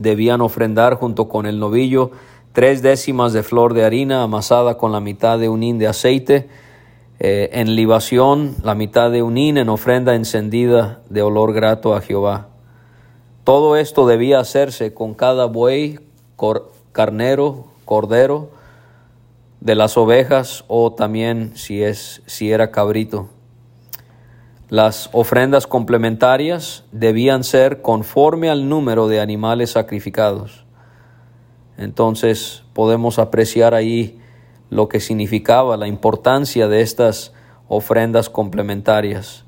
debían 0.00 0.40
ofrendar 0.40 0.94
junto 0.94 1.28
con 1.28 1.46
el 1.46 1.60
novillo 1.60 2.10
tres 2.52 2.82
décimas 2.82 3.32
de 3.32 3.42
flor 3.42 3.74
de 3.74 3.84
harina 3.84 4.22
amasada 4.22 4.76
con 4.76 4.90
la 4.92 5.00
mitad 5.00 5.38
de 5.38 5.48
un 5.48 5.62
hin 5.62 5.78
de 5.78 5.86
aceite, 5.86 6.48
eh, 7.20 7.50
en 7.52 7.76
libación 7.76 8.56
la 8.64 8.74
mitad 8.74 9.10
de 9.10 9.22
un 9.22 9.36
hin 9.36 9.58
en 9.58 9.68
ofrenda 9.68 10.14
encendida 10.14 11.02
de 11.10 11.22
olor 11.22 11.52
grato 11.52 11.94
a 11.94 12.00
Jehová. 12.00 12.48
Todo 13.44 13.76
esto 13.76 14.06
debía 14.06 14.40
hacerse 14.40 14.94
con 14.94 15.14
cada 15.14 15.46
buey, 15.46 16.00
carnero, 16.92 17.66
cordero, 17.84 18.48
de 19.60 19.74
las 19.74 19.98
ovejas 19.98 20.64
o 20.68 20.94
también 20.94 21.52
si, 21.54 21.82
es, 21.82 22.22
si 22.26 22.50
era 22.50 22.70
cabrito. 22.70 23.28
Las 24.70 25.10
ofrendas 25.10 25.66
complementarias 25.66 26.84
debían 26.92 27.42
ser 27.42 27.82
conforme 27.82 28.50
al 28.50 28.68
número 28.68 29.08
de 29.08 29.18
animales 29.18 29.72
sacrificados. 29.72 30.64
Entonces 31.76 32.62
podemos 32.72 33.18
apreciar 33.18 33.74
ahí 33.74 34.20
lo 34.68 34.88
que 34.88 35.00
significaba 35.00 35.76
la 35.76 35.88
importancia 35.88 36.68
de 36.68 36.82
estas 36.82 37.32
ofrendas 37.66 38.30
complementarias. 38.30 39.44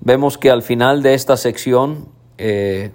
Vemos 0.00 0.36
que 0.36 0.50
al 0.50 0.62
final 0.62 1.02
de 1.02 1.14
esta 1.14 1.38
sección, 1.38 2.10
eh, 2.36 2.90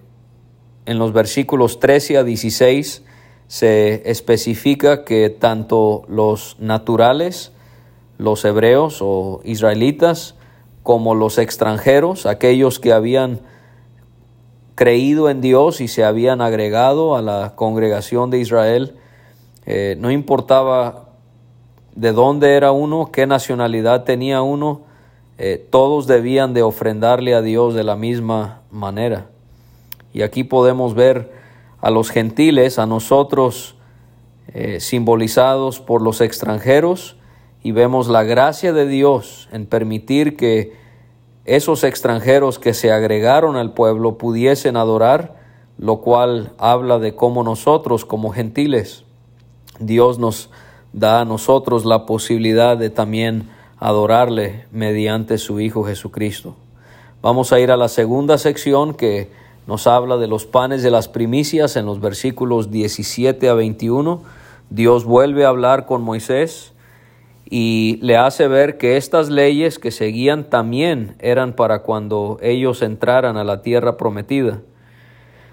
en 0.85 0.99
los 0.99 1.13
versículos 1.13 1.79
13 1.79 2.19
a 2.19 2.23
16, 2.23 3.03
se 3.47 4.07
especifica 4.07 5.03
que 5.03 5.31
tanto 5.31 6.03
los 6.07 6.57
naturales, 6.59 7.53
los 8.19 8.45
hebreos 8.45 8.99
o 9.01 9.41
israelitas, 9.43 10.35
como 10.83 11.15
los 11.15 11.37
extranjeros, 11.37 12.25
aquellos 12.25 12.79
que 12.79 12.93
habían 12.93 13.39
creído 14.75 15.29
en 15.29 15.41
Dios 15.41 15.81
y 15.81 15.87
se 15.87 16.03
habían 16.03 16.41
agregado 16.41 17.15
a 17.15 17.21
la 17.21 17.53
congregación 17.55 18.29
de 18.29 18.39
Israel, 18.39 18.97
eh, 19.65 19.95
no 19.99 20.11
importaba 20.11 21.05
de 21.95 22.11
dónde 22.11 22.55
era 22.55 22.71
uno, 22.71 23.11
qué 23.11 23.25
nacionalidad 23.25 24.03
tenía 24.03 24.41
uno, 24.41 24.81
eh, 25.37 25.65
todos 25.69 26.05
debían 26.05 26.53
de 26.53 26.63
ofrendarle 26.63 27.33
a 27.33 27.41
Dios 27.41 27.73
de 27.73 27.83
la 27.83 27.95
misma 27.95 28.61
manera. 28.71 29.27
Y 30.11 30.21
aquí 30.21 30.43
podemos 30.43 30.95
ver 30.95 31.31
a 31.81 31.89
los 31.89 32.11
gentiles, 32.11 32.77
a 32.77 32.85
nosotros 32.85 33.75
eh, 34.53 34.79
simbolizados 34.79 35.79
por 35.79 36.01
los 36.01 36.21
extranjeros, 36.21 37.15
y 37.63 37.72
vemos 37.72 38.10
la 38.10 38.24
gracia 38.24 38.74
de 38.74 38.86
Dios 38.86 39.48
en 39.53 39.65
permitir 39.65 40.36
que 40.36 40.74
esos 41.46 41.86
extranjeros 41.86 42.60
que 42.60 42.74
se 42.74 42.91
agregaron 42.91 43.55
al 43.55 43.74
pueblo 43.74 44.17
pudiesen 44.17 44.75
adorar, 44.75 45.36
lo 45.77 45.98
cual 45.98 46.51
habla 46.58 47.00
de 47.00 47.15
cómo 47.15 47.43
nosotros 47.43 48.05
como 48.05 48.32
gentiles, 48.32 49.05
Dios 49.79 50.20
nos 50.20 50.50
da 50.91 51.22
a 51.22 51.25
nosotros 51.25 51.86
la 51.86 52.05
posibilidad 52.05 52.77
de 52.77 52.89
también 52.89 53.50
adorarle 53.79 54.65
mediante 54.72 55.38
su 55.38 55.60
Hijo 55.60 55.84
Jesucristo. 55.84 56.55
Vamos 57.22 57.53
a 57.53 57.60
ir 57.60 57.72
a 57.72 57.77
la 57.77 57.88
segunda 57.88 58.38
sección 58.38 58.93
que 58.93 59.32
nos 59.67 59.88
habla 59.88 60.17
de 60.17 60.27
los 60.27 60.46
panes 60.46 60.84
de 60.84 60.91
las 60.91 61.08
primicias 61.08 61.77
en 61.77 61.86
los 61.86 62.01
versículos 62.01 62.70
17 62.70 63.48
a 63.48 63.53
21. 63.53 64.22
Dios 64.70 65.05
vuelve 65.05 65.46
a 65.46 65.50
hablar 65.50 65.85
con 65.85 66.01
Moisés 66.01 66.73
y 67.55 68.00
le 68.01 68.18
hace 68.18 68.48
ver 68.48 68.79
que 68.79 68.98
estas 68.98 69.29
leyes 69.29 69.77
que 69.77 69.92
seguían 69.92 70.46
también 70.46 71.16
eran 71.20 71.53
para 71.53 71.83
cuando 71.83 72.39
ellos 72.42 72.81
entraran 72.81 73.37
a 73.37 73.44
la 73.44 73.61
tierra 73.61 73.96
prometida. 73.96 74.61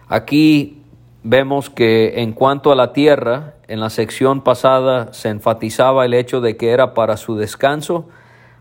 Aquí 0.08 0.82
vemos 1.22 1.68
que 1.68 2.22
en 2.22 2.32
cuanto 2.32 2.72
a 2.72 2.74
la 2.74 2.94
tierra, 2.94 3.56
en 3.68 3.80
la 3.80 3.90
sección 3.90 4.40
pasada 4.40 5.12
se 5.12 5.28
enfatizaba 5.28 6.06
el 6.06 6.14
hecho 6.14 6.40
de 6.40 6.56
que 6.56 6.70
era 6.70 6.94
para 6.94 7.18
su 7.18 7.36
descanso, 7.36 8.08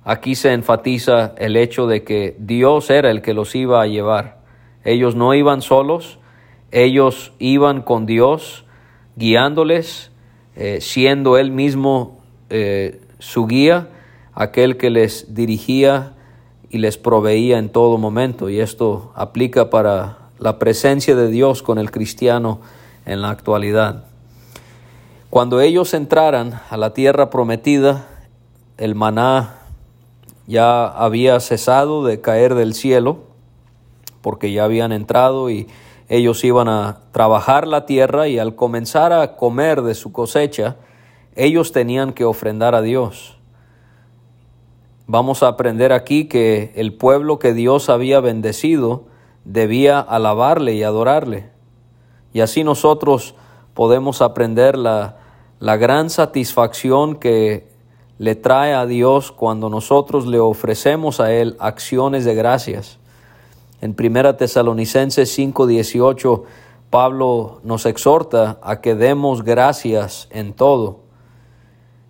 aquí 0.04 0.36
se 0.36 0.52
enfatiza 0.52 1.34
el 1.38 1.56
hecho 1.56 1.88
de 1.88 2.04
que 2.04 2.36
Dios 2.40 2.90
era 2.90 3.10
el 3.10 3.22
que 3.22 3.34
los 3.34 3.56
iba 3.56 3.82
a 3.82 3.88
llevar. 3.88 4.40
Ellos 4.84 5.16
no 5.16 5.34
iban 5.34 5.62
solos, 5.62 6.20
ellos 6.72 7.32
iban 7.40 7.84
con 7.84 8.06
Dios, 8.06 8.66
guiándoles, 9.16 10.12
eh, 10.58 10.80
siendo 10.82 11.38
Él 11.38 11.52
mismo 11.52 12.20
eh, 12.50 13.00
su 13.20 13.46
guía, 13.46 13.90
aquel 14.34 14.78
que 14.78 14.90
les 14.90 15.36
dirigía 15.36 16.14
y 16.70 16.80
les 16.80 16.98
proveía 16.98 17.58
en 17.58 17.70
todo 17.70 17.98
momento. 17.98 18.50
Y 18.50 18.60
esto 18.60 19.12
aplica 19.16 19.70
para 19.70 20.18
la 20.40 20.58
presencia 20.58 21.16
de 21.16 21.28
Dios 21.28 21.62
con 21.62 21.78
el 21.78 21.92
cristiano 21.92 22.62
en 23.06 23.22
la 23.22 23.30
actualidad. 23.30 24.06
Cuando 25.30 25.62
ellos 25.62 25.94
entraran 25.94 26.60
a 26.70 26.78
la 26.78 26.94
tierra 26.94 27.30
prometida, 27.30 28.08
el 28.78 28.96
maná 28.96 29.58
ya 30.48 30.88
había 30.88 31.40
cesado 31.40 32.04
de 32.04 32.22
caer 32.22 32.56
del 32.56 32.74
cielo, 32.74 33.20
porque 34.22 34.52
ya 34.52 34.64
habían 34.64 34.92
entrado 34.92 35.50
y 35.52 35.68
ellos 36.08 36.44
iban 36.44 36.68
a 36.68 37.02
trabajar 37.12 37.68
la 37.68 37.86
tierra 37.86 38.28
y 38.28 38.40
al 38.40 38.56
comenzar 38.56 39.14
a 39.14 39.36
comer 39.36 39.84
de 39.84 39.94
su 39.94 40.12
cosecha, 40.12 40.78
ellos 41.40 41.72
tenían 41.72 42.14
que 42.14 42.26
ofrendar 42.26 42.76
a 42.76 42.82
Dios. 42.82 43.38
Vamos 45.08 45.42
a 45.42 45.48
aprender 45.48 45.94
aquí 45.94 46.26
que 46.26 46.72
el 46.76 46.94
pueblo 46.94 47.40
que 47.40 47.54
Dios 47.54 47.90
había 47.90 48.20
bendecido 48.20 49.06
debía 49.46 50.00
alabarle 50.00 50.76
y 50.76 50.84
adorarle. 50.84 51.50
Y 52.34 52.42
así 52.42 52.64
nosotros 52.64 53.36
podemos 53.74 54.22
aprender 54.22 54.78
la, 54.78 55.18
la 55.60 55.78
gran 55.78 56.10
satisfacción 56.10 57.16
que 57.16 57.68
le 58.18 58.36
trae 58.36 58.74
a 58.74 58.86
Dios 58.86 59.32
cuando 59.32 59.70
nosotros 59.70 60.28
le 60.28 60.40
ofrecemos 60.40 61.22
a 61.22 61.34
Él 61.34 61.56
acciones 61.60 62.26
de 62.26 62.36
gracias. 62.36 63.00
En 63.82 63.94
Primera 63.94 64.36
Tesalonicenses 64.36 65.34
5:18, 65.40 66.44
Pablo 66.90 67.62
nos 67.64 67.86
exhorta 67.86 68.60
a 68.62 68.82
que 68.82 68.94
demos 68.94 69.44
gracias 69.44 70.28
en 70.32 70.54
todo. 70.54 71.09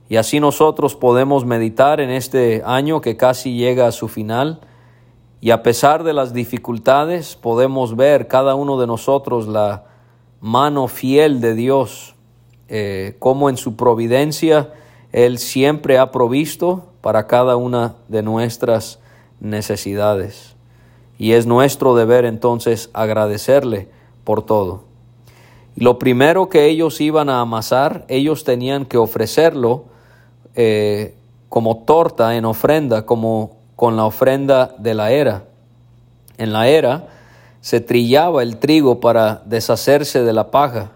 Y 0.09 0.15
así 0.15 0.39
nosotros 0.39 0.95
podemos 0.95 1.45
meditar 1.45 2.01
en 2.01 2.09
este 2.09 2.63
año 2.65 2.99
que 2.99 3.15
casi 3.15 3.55
llega 3.55 3.85
a 3.85 3.91
su 3.91 4.07
final 4.07 4.59
y 5.39 5.51
a 5.51 5.61
pesar 5.61 6.03
de 6.03 6.13
las 6.13 6.33
dificultades 6.33 7.35
podemos 7.35 7.95
ver 7.95 8.27
cada 8.27 8.55
uno 8.55 8.79
de 8.79 8.87
nosotros 8.87 9.47
la 9.47 9.85
mano 10.41 10.87
fiel 10.87 11.41
de 11.41 11.53
Dios, 11.53 12.15
eh, 12.69 13.15
como 13.19 13.49
en 13.49 13.57
su 13.57 13.75
providencia 13.75 14.73
Él 15.11 15.37
siempre 15.37 15.99
ha 15.99 16.11
provisto 16.11 16.87
para 17.01 17.27
cada 17.27 17.55
una 17.55 17.95
de 18.07 18.23
nuestras 18.23 18.99
necesidades. 19.39 20.55
Y 21.19 21.33
es 21.33 21.45
nuestro 21.45 21.95
deber 21.95 22.25
entonces 22.25 22.89
agradecerle 22.93 23.89
por 24.23 24.43
todo. 24.43 24.85
Lo 25.75 25.99
primero 25.99 26.49
que 26.49 26.65
ellos 26.65 26.99
iban 26.99 27.29
a 27.29 27.41
amasar, 27.41 28.05
ellos 28.07 28.43
tenían 28.43 28.85
que 28.85 28.97
ofrecerlo 28.97 29.85
eh, 30.61 31.15
como 31.47 31.85
torta 31.85 32.35
en 32.35 32.43
ofrenda, 32.43 33.05
como 33.05 33.59
con 33.77 33.95
la 33.95 34.03
ofrenda 34.03 34.75
de 34.77 34.93
la 34.93 35.11
era. 35.11 35.45
En 36.37 36.51
la 36.51 36.67
era 36.67 37.07
se 37.61 37.79
trillaba 37.79 38.43
el 38.43 38.57
trigo 38.57 38.99
para 38.99 39.41
deshacerse 39.45 40.21
de 40.21 40.33
la 40.33 40.51
paja. 40.51 40.91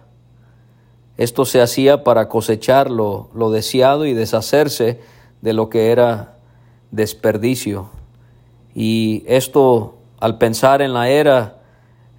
Esto 1.16 1.46
se 1.46 1.62
hacía 1.62 2.04
para 2.04 2.28
cosechar 2.28 2.92
lo, 2.92 3.30
deseado 3.54 4.06
y 4.06 4.14
deshacerse 4.14 5.00
de 5.42 5.54
lo 5.54 5.70
que 5.70 5.92
era 5.92 6.36
desperdicio. 6.92 7.88
Y 8.76 9.24
esto, 9.28 9.96
al 10.20 10.40
pensar 10.40 10.82
en 10.82 10.94
la 10.94 11.08
era, 11.08 11.62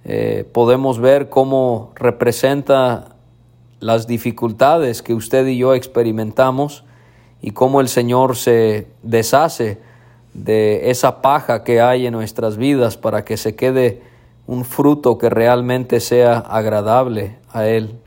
eh, 0.03 0.49
podemos 0.51 0.97
ver 0.97 1.29
cómo 1.29 1.91
representa 1.93 3.17
las 3.79 4.07
dificultades 4.07 5.03
que 5.03 5.13
usted 5.13 5.45
y 5.45 5.59
yo 5.59 5.75
experimentamos 5.75 6.83
y 7.41 7.51
cómo 7.51 7.81
el 7.81 7.87
Señor 7.87 8.35
se 8.35 8.87
deshace 9.03 9.79
de 10.33 10.89
esa 10.89 11.21
paja 11.21 11.63
que 11.63 11.81
hay 11.81 12.05
en 12.07 12.13
nuestras 12.13 12.57
vidas 12.57 12.97
para 12.97 13.23
que 13.23 13.37
se 13.37 13.55
quede 13.55 14.01
un 14.47 14.65
fruto 14.65 15.17
que 15.17 15.29
realmente 15.29 15.99
sea 15.99 16.37
agradable 16.37 17.39
a 17.51 17.65
Él. 17.67 17.99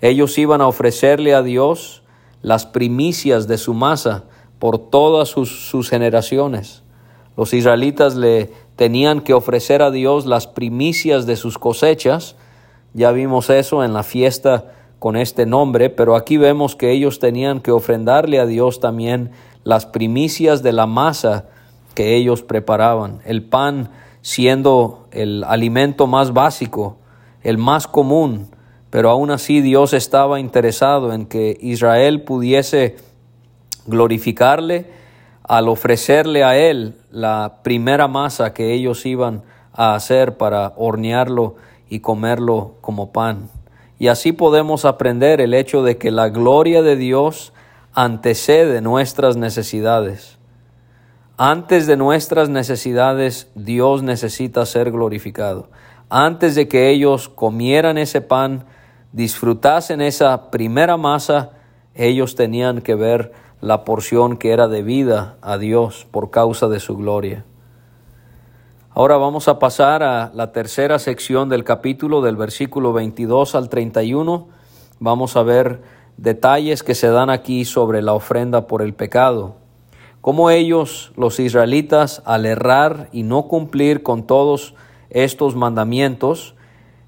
Ellos 0.00 0.36
iban 0.38 0.60
a 0.60 0.68
ofrecerle 0.68 1.34
a 1.34 1.42
Dios 1.42 2.02
las 2.42 2.66
primicias 2.66 3.48
de 3.48 3.58
su 3.58 3.74
masa 3.74 4.24
por 4.58 4.78
todas 4.78 5.28
sus, 5.30 5.88
generaciones. 5.88 6.82
Los 7.36 7.52
israelitas 7.54 8.14
le 8.14 8.52
tenían 8.76 9.20
que 9.20 9.34
ofrecer 9.34 9.82
a 9.82 9.90
Dios 9.90 10.26
las 10.26 10.46
primicias 10.46 11.26
de 11.26 11.36
sus 11.36 11.58
cosechas, 11.58 12.36
Ya 12.94 13.12
vimos 13.12 13.50
eso 13.50 13.84
en 13.84 13.92
la 13.92 14.02
fiesta 14.02 14.72
con 14.98 15.16
este 15.16 15.46
nombre, 15.46 15.90
pero 15.90 16.16
aquí 16.16 16.36
vemos 16.36 16.76
que 16.76 16.90
ellos 16.90 17.18
tenían 17.18 17.60
que 17.60 17.70
ofrendarle 17.70 18.40
a 18.40 18.46
Dios 18.46 18.80
también 18.80 19.30
las 19.64 19.86
primicias 19.86 20.62
de 20.62 20.72
la 20.72 20.86
masa 20.86 21.46
que 21.94 22.16
ellos 22.16 22.42
preparaban, 22.42 23.20
el 23.24 23.42
pan 23.42 23.90
siendo 24.22 25.06
el 25.12 25.44
alimento 25.44 26.06
más 26.06 26.32
básico, 26.32 26.98
el 27.42 27.58
más 27.58 27.86
común, 27.86 28.48
pero 28.90 29.10
aún 29.10 29.30
así 29.30 29.60
Dios 29.60 29.92
estaba 29.92 30.40
interesado 30.40 31.12
en 31.12 31.26
que 31.26 31.56
Israel 31.60 32.22
pudiese 32.22 32.96
glorificarle 33.86 34.90
al 35.42 35.68
ofrecerle 35.68 36.42
a 36.42 36.56
Él 36.56 36.96
la 37.10 37.60
primera 37.62 38.08
masa 38.08 38.52
que 38.52 38.72
ellos 38.72 39.06
iban 39.06 39.42
a 39.72 39.94
hacer 39.94 40.36
para 40.36 40.72
hornearlo 40.76 41.56
y 41.88 42.00
comerlo 42.00 42.74
como 42.80 43.12
pan. 43.12 43.48
Y 43.98 44.08
así 44.08 44.32
podemos 44.32 44.84
aprender 44.84 45.40
el 45.40 45.54
hecho 45.54 45.82
de 45.82 45.96
que 45.96 46.10
la 46.10 46.28
gloria 46.28 46.82
de 46.82 46.96
Dios 46.96 47.52
antecede 47.94 48.80
nuestras 48.82 49.36
necesidades. 49.36 50.36
Antes 51.38 51.86
de 51.86 51.96
nuestras 51.96 52.48
necesidades, 52.48 53.50
Dios 53.54 54.02
necesita 54.02 54.64
ser 54.66 54.90
glorificado. 54.90 55.68
Antes 56.08 56.54
de 56.54 56.68
que 56.68 56.90
ellos 56.90 57.28
comieran 57.28 57.98
ese 57.98 58.20
pan, 58.20 58.64
disfrutasen 59.12 60.00
esa 60.00 60.50
primera 60.50 60.96
masa, 60.96 61.52
ellos 61.94 62.36
tenían 62.36 62.80
que 62.80 62.94
ver 62.94 63.32
la 63.60 63.84
porción 63.84 64.36
que 64.36 64.52
era 64.52 64.68
debida 64.68 65.36
a 65.40 65.58
Dios 65.58 66.06
por 66.10 66.30
causa 66.30 66.68
de 66.68 66.80
su 66.80 66.96
gloria. 66.96 67.44
Ahora 68.98 69.18
vamos 69.18 69.46
a 69.46 69.58
pasar 69.58 70.02
a 70.02 70.30
la 70.32 70.52
tercera 70.52 70.98
sección 70.98 71.50
del 71.50 71.64
capítulo 71.64 72.22
del 72.22 72.34
versículo 72.34 72.94
22 72.94 73.54
al 73.54 73.68
31. 73.68 74.48
Vamos 75.00 75.36
a 75.36 75.42
ver 75.42 75.82
detalles 76.16 76.82
que 76.82 76.94
se 76.94 77.08
dan 77.08 77.28
aquí 77.28 77.66
sobre 77.66 78.00
la 78.00 78.14
ofrenda 78.14 78.66
por 78.66 78.80
el 78.80 78.94
pecado. 78.94 79.56
Cómo 80.22 80.48
ellos, 80.48 81.12
los 81.14 81.38
israelitas, 81.40 82.22
al 82.24 82.46
errar 82.46 83.10
y 83.12 83.22
no 83.22 83.48
cumplir 83.48 84.02
con 84.02 84.26
todos 84.26 84.74
estos 85.10 85.56
mandamientos, 85.56 86.54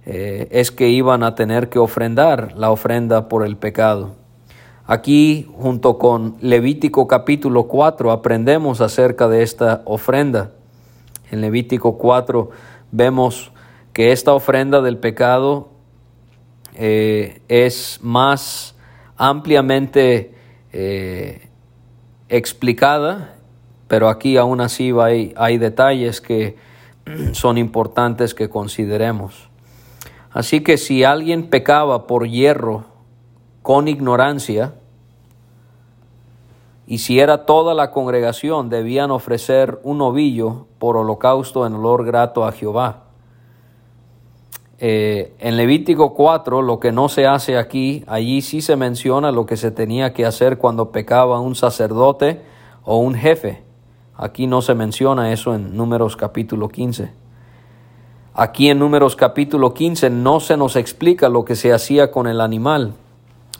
eh, 0.04 0.46
es 0.50 0.70
que 0.70 0.90
iban 0.90 1.22
a 1.22 1.34
tener 1.36 1.70
que 1.70 1.78
ofrendar 1.78 2.52
la 2.54 2.70
ofrenda 2.70 3.28
por 3.28 3.46
el 3.46 3.56
pecado. 3.56 4.10
Aquí, 4.84 5.50
junto 5.56 5.96
con 5.96 6.36
Levítico 6.42 7.08
capítulo 7.08 7.66
4, 7.66 8.12
aprendemos 8.12 8.82
acerca 8.82 9.26
de 9.26 9.42
esta 9.42 9.80
ofrenda. 9.86 10.50
En 11.30 11.40
Levítico 11.40 11.98
4 11.98 12.50
vemos 12.90 13.52
que 13.92 14.12
esta 14.12 14.32
ofrenda 14.32 14.80
del 14.80 14.98
pecado 14.98 15.70
eh, 16.74 17.42
es 17.48 17.98
más 18.02 18.76
ampliamente 19.16 20.34
eh, 20.72 21.48
explicada, 22.28 23.34
pero 23.88 24.08
aquí 24.08 24.36
aún 24.36 24.60
así 24.60 24.92
hay, 25.00 25.34
hay 25.36 25.58
detalles 25.58 26.20
que 26.20 26.56
son 27.32 27.58
importantes 27.58 28.34
que 28.34 28.48
consideremos. 28.48 29.48
Así 30.30 30.60
que 30.60 30.76
si 30.76 31.04
alguien 31.04 31.50
pecaba 31.50 32.06
por 32.06 32.28
hierro 32.28 32.84
con 33.62 33.88
ignorancia, 33.88 34.74
y 36.90 36.98
si 36.98 37.20
era 37.20 37.44
toda 37.44 37.74
la 37.74 37.90
congregación, 37.90 38.70
debían 38.70 39.10
ofrecer 39.10 39.78
un 39.82 40.00
ovillo 40.00 40.68
por 40.78 40.96
holocausto 40.96 41.66
en 41.66 41.74
olor 41.74 42.06
grato 42.06 42.46
a 42.46 42.52
Jehová. 42.52 43.02
Eh, 44.78 45.34
en 45.38 45.58
Levítico 45.58 46.14
4, 46.14 46.62
lo 46.62 46.80
que 46.80 46.90
no 46.90 47.10
se 47.10 47.26
hace 47.26 47.58
aquí, 47.58 48.04
allí 48.06 48.40
sí 48.40 48.62
se 48.62 48.74
menciona 48.76 49.32
lo 49.32 49.44
que 49.44 49.58
se 49.58 49.70
tenía 49.70 50.14
que 50.14 50.24
hacer 50.24 50.56
cuando 50.56 50.90
pecaba 50.90 51.40
un 51.40 51.56
sacerdote 51.56 52.40
o 52.84 52.96
un 52.96 53.14
jefe. 53.14 53.62
Aquí 54.16 54.46
no 54.46 54.62
se 54.62 54.74
menciona 54.74 55.30
eso 55.30 55.54
en 55.54 55.76
Números 55.76 56.16
capítulo 56.16 56.70
15. 56.70 57.12
Aquí 58.32 58.70
en 58.70 58.78
Números 58.78 59.14
capítulo 59.14 59.74
15 59.74 60.08
no 60.08 60.40
se 60.40 60.56
nos 60.56 60.74
explica 60.74 61.28
lo 61.28 61.44
que 61.44 61.54
se 61.54 61.70
hacía 61.74 62.10
con 62.10 62.26
el 62.26 62.40
animal, 62.40 62.94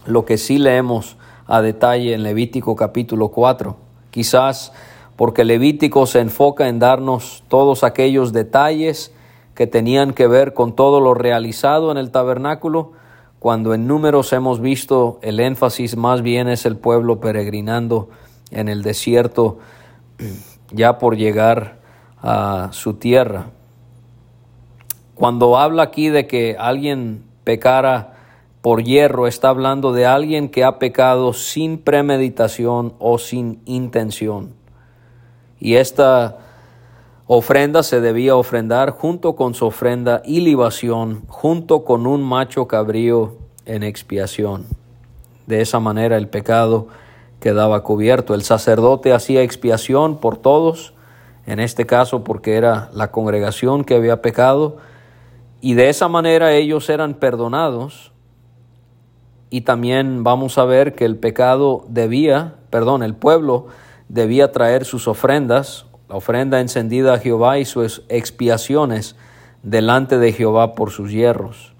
lo 0.07 0.25
que 0.25 0.39
sí 0.39 0.57
leemos 0.57 1.19
a 1.49 1.63
detalle 1.63 2.15
en 2.15 2.23
Levítico 2.23 2.77
capítulo 2.77 3.29
4. 3.31 3.77
Quizás 4.11 4.73
porque 5.17 5.45
Levítico 5.45 6.07
se 6.07 6.21
enfoca 6.21 6.69
en 6.69 6.79
darnos 6.79 7.43
todos 7.49 7.83
aquellos 7.83 8.33
detalles 8.33 9.13
que 9.55 9.67
tenían 9.67 10.13
que 10.13 10.29
ver 10.29 10.55
con 10.55 10.77
todo 10.77 11.01
lo 11.01 11.15
realizado 11.15 11.91
en 11.91 11.99
el 11.99 12.13
tabernáculo, 12.13 12.93
cuando 13.41 13.75
en 13.75 13.89
números 13.89 14.33
hemos 14.33 14.61
visto 14.61 15.19
el 15.23 15.41
énfasis 15.41 15.97
más 15.97 16.23
bien 16.23 16.49
es 16.49 16.67
el 16.67 16.77
pueblo 16.77 17.19
peregrinando 17.19 18.11
en 18.51 18.69
el 18.69 18.83
desierto 18.83 19.59
ya 20.71 20.99
por 20.99 21.17
llegar 21.17 21.79
a 22.23 22.69
su 22.73 22.95
tierra. 22.95 23.47
Cuando 25.15 25.57
habla 25.57 25.83
aquí 25.85 26.09
de 26.11 26.27
que 26.27 26.57
alguien 26.59 27.25
pecara 27.43 28.18
por 28.61 28.83
hierro 28.83 29.27
está 29.27 29.51
hablando 29.51 29.93
de 29.93 30.07
alguien 30.07 30.49
que 30.49 30.65
ha 30.65 30.79
pecado 30.79 31.33
sin 31.33 31.79
premeditación 31.79 32.95
o 32.99 33.19
sin 33.19 33.61
intención. 33.67 34.55
Y 35.61 35.77
esta 35.77 36.39
ofrenda 37.27 37.83
se 37.83 38.01
debía 38.01 38.35
ofrendar 38.37 38.91
junto 38.91 39.37
con 39.37 39.55
su 39.55 39.67
ofrenda 39.67 40.23
y 40.25 40.41
libación, 40.41 41.23
junto 41.29 41.85
con 41.85 42.07
un 42.07 42.23
macho 42.23 42.67
cabrío 42.67 43.37
en 43.65 43.83
expiación. 43.83 44.67
De 45.47 45.61
esa 45.61 45.79
manera 45.79 46.17
el 46.17 46.29
pecado 46.29 46.89
quedaba 47.41 47.83
cubierto. 47.83 48.35
El 48.35 48.43
sacerdote 48.43 49.13
hacía 49.13 49.43
expiación 49.43 50.19
por 50.19 50.37
todos, 50.37 50.95
en 51.47 51.61
este 51.61 51.87
caso 51.87 52.25
porque 52.25 52.57
era 52.57 52.91
la 52.93 53.11
congregación 53.11 53.85
que 53.85 53.95
había 53.95 54.21
pecado, 54.21 54.79
y 55.61 55.75
de 55.75 55.89
esa 55.89 56.09
manera 56.09 56.53
ellos 56.53 56.89
eran 56.89 57.15
perdonados 57.15 58.13
y 59.51 59.63
también 59.63 60.25
vamos 60.25 60.59
a 60.59 60.65
ver 60.65 60.95
que 60.95 61.05
el 61.05 61.17
pecado 61.17 61.85
debía, 61.89 62.57
perdón, 62.71 63.03
el 63.03 63.15
pueblo 63.15 63.67
debía 64.09 64.53
traer 64.53 64.85
sus 64.85 65.09
ofrendas, 65.09 65.87
la 66.09 66.17
ofrenda 66.17 66.61
encendida 66.61 67.15
a 67.15 67.19
Jehová 67.19 67.59
y 67.59 67.65
sus 67.65 68.03
expiaciones 68.09 69.17
delante 69.63 70.19
de 70.19 70.33
Jehová 70.33 70.75
por 70.75 70.91
sus 70.91 71.11
hierros. 71.11 71.73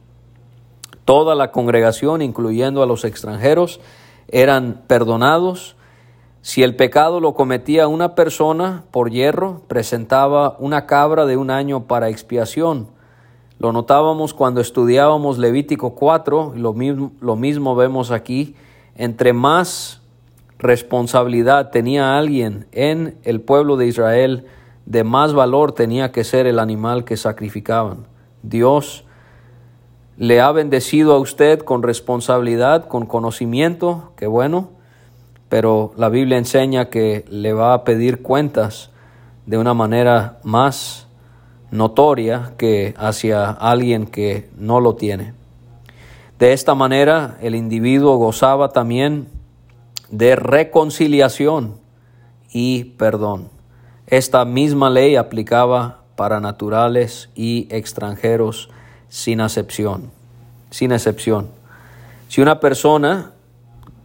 Toda 1.05 1.35
la 1.35 1.53
congregación, 1.53 2.21
incluyendo 2.21 2.83
a 2.83 2.87
los 2.87 3.05
extranjeros, 3.05 3.81
eran 4.29 4.83
perdonados. 4.87 5.77
Si 6.43 6.63
el 6.63 6.77
pecado 6.77 7.21
lo 7.21 7.35
cometía 7.35 7.89
una 7.89 8.15
persona 8.15 8.85
por 8.91 9.11
hierro, 9.11 9.63
presentaba 9.69 10.57
una 10.59 10.87
cabra 10.87 11.25
de 11.25 11.37
un 11.37 11.51
año 11.51 11.87
para 11.87 12.11
expiación 12.11 12.89
lo 13.59 13.73
notábamos 13.73 14.35
cuando 14.35 14.61
estudiábamos 14.61 15.39
Levítico 15.39 15.95
4, 15.95 16.53
lo 16.57 16.75
mismo, 16.75 17.13
lo 17.21 17.35
mismo 17.35 17.75
vemos 17.75 18.11
aquí. 18.13 18.55
Entre 18.95 19.33
más 19.33 20.01
responsabilidad 20.59 21.71
tenía 21.71 22.17
alguien 22.19 22.67
en 22.73 23.17
el 23.25 23.41
pueblo 23.41 23.77
de 23.77 23.87
Israel, 23.87 24.47
de 24.87 25.03
más 25.05 25.35
valor 25.35 25.73
tenía 25.73 26.13
que 26.13 26.25
ser 26.25 26.47
el 26.47 26.61
animal 26.61 27.05
que 27.05 27.17
sacrificaban. 27.17 28.07
Dios 28.43 29.05
le 30.17 30.41
ha 30.41 30.53
bendecido 30.53 31.15
a 31.15 31.19
usted 31.19 31.61
con 31.61 31.83
responsabilidad, 31.83 32.87
con 32.87 33.07
conocimiento, 33.07 34.13
qué 34.17 34.27
bueno, 34.27 34.71
pero 35.49 35.93
la 35.97 36.09
Biblia 36.09 36.39
enseña 36.39 36.91
que 36.91 37.25
le 37.29 37.53
va 37.53 37.75
a 37.75 37.85
pedir 37.85 38.23
cuentas 38.23 38.91
de 39.47 39.59
una 39.59 39.75
manera 39.75 40.39
más 40.45 41.08
notoria 41.71 42.55
que 42.57 42.95
hacia 42.97 43.51
alguien 43.51 44.07
que 44.07 44.51
no 44.57 44.81
lo 44.81 44.95
tiene. 44.95 45.35
De 46.39 46.53
esta 46.53 46.75
manera 46.75 47.37
el 47.41 47.55
individuo 47.55 48.17
gozaba 48.17 48.71
también 48.71 49.29
de 50.11 50.37
reconciliación 50.37 51.75
y 52.53 52.85
perdón. 52.85 53.49
Esta 54.07 54.45
misma 54.45 54.89
ley 54.89 55.17
aplicaba 55.17 56.03
para 56.17 56.41
naturales 56.41 57.29
y 57.35 57.69
extranjeros 57.71 58.71
sin 59.09 59.41
excepción. 59.41 60.11
Sin 60.71 60.93
excepción. 60.93 61.49
Si 62.29 62.41
una 62.41 62.61
persona 62.61 63.33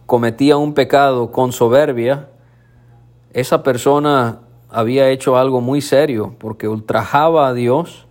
cometía 0.06 0.56
un 0.56 0.74
pecado 0.74 1.32
con 1.32 1.52
soberbia, 1.52 2.28
esa 3.32 3.62
persona 3.62 4.40
había 4.74 5.08
hecho 5.10 5.36
algo 5.36 5.60
muy 5.60 5.80
serio 5.80 6.34
porque 6.40 6.66
ultrajaba 6.66 7.46
a 7.46 7.54
Dios 7.54 8.08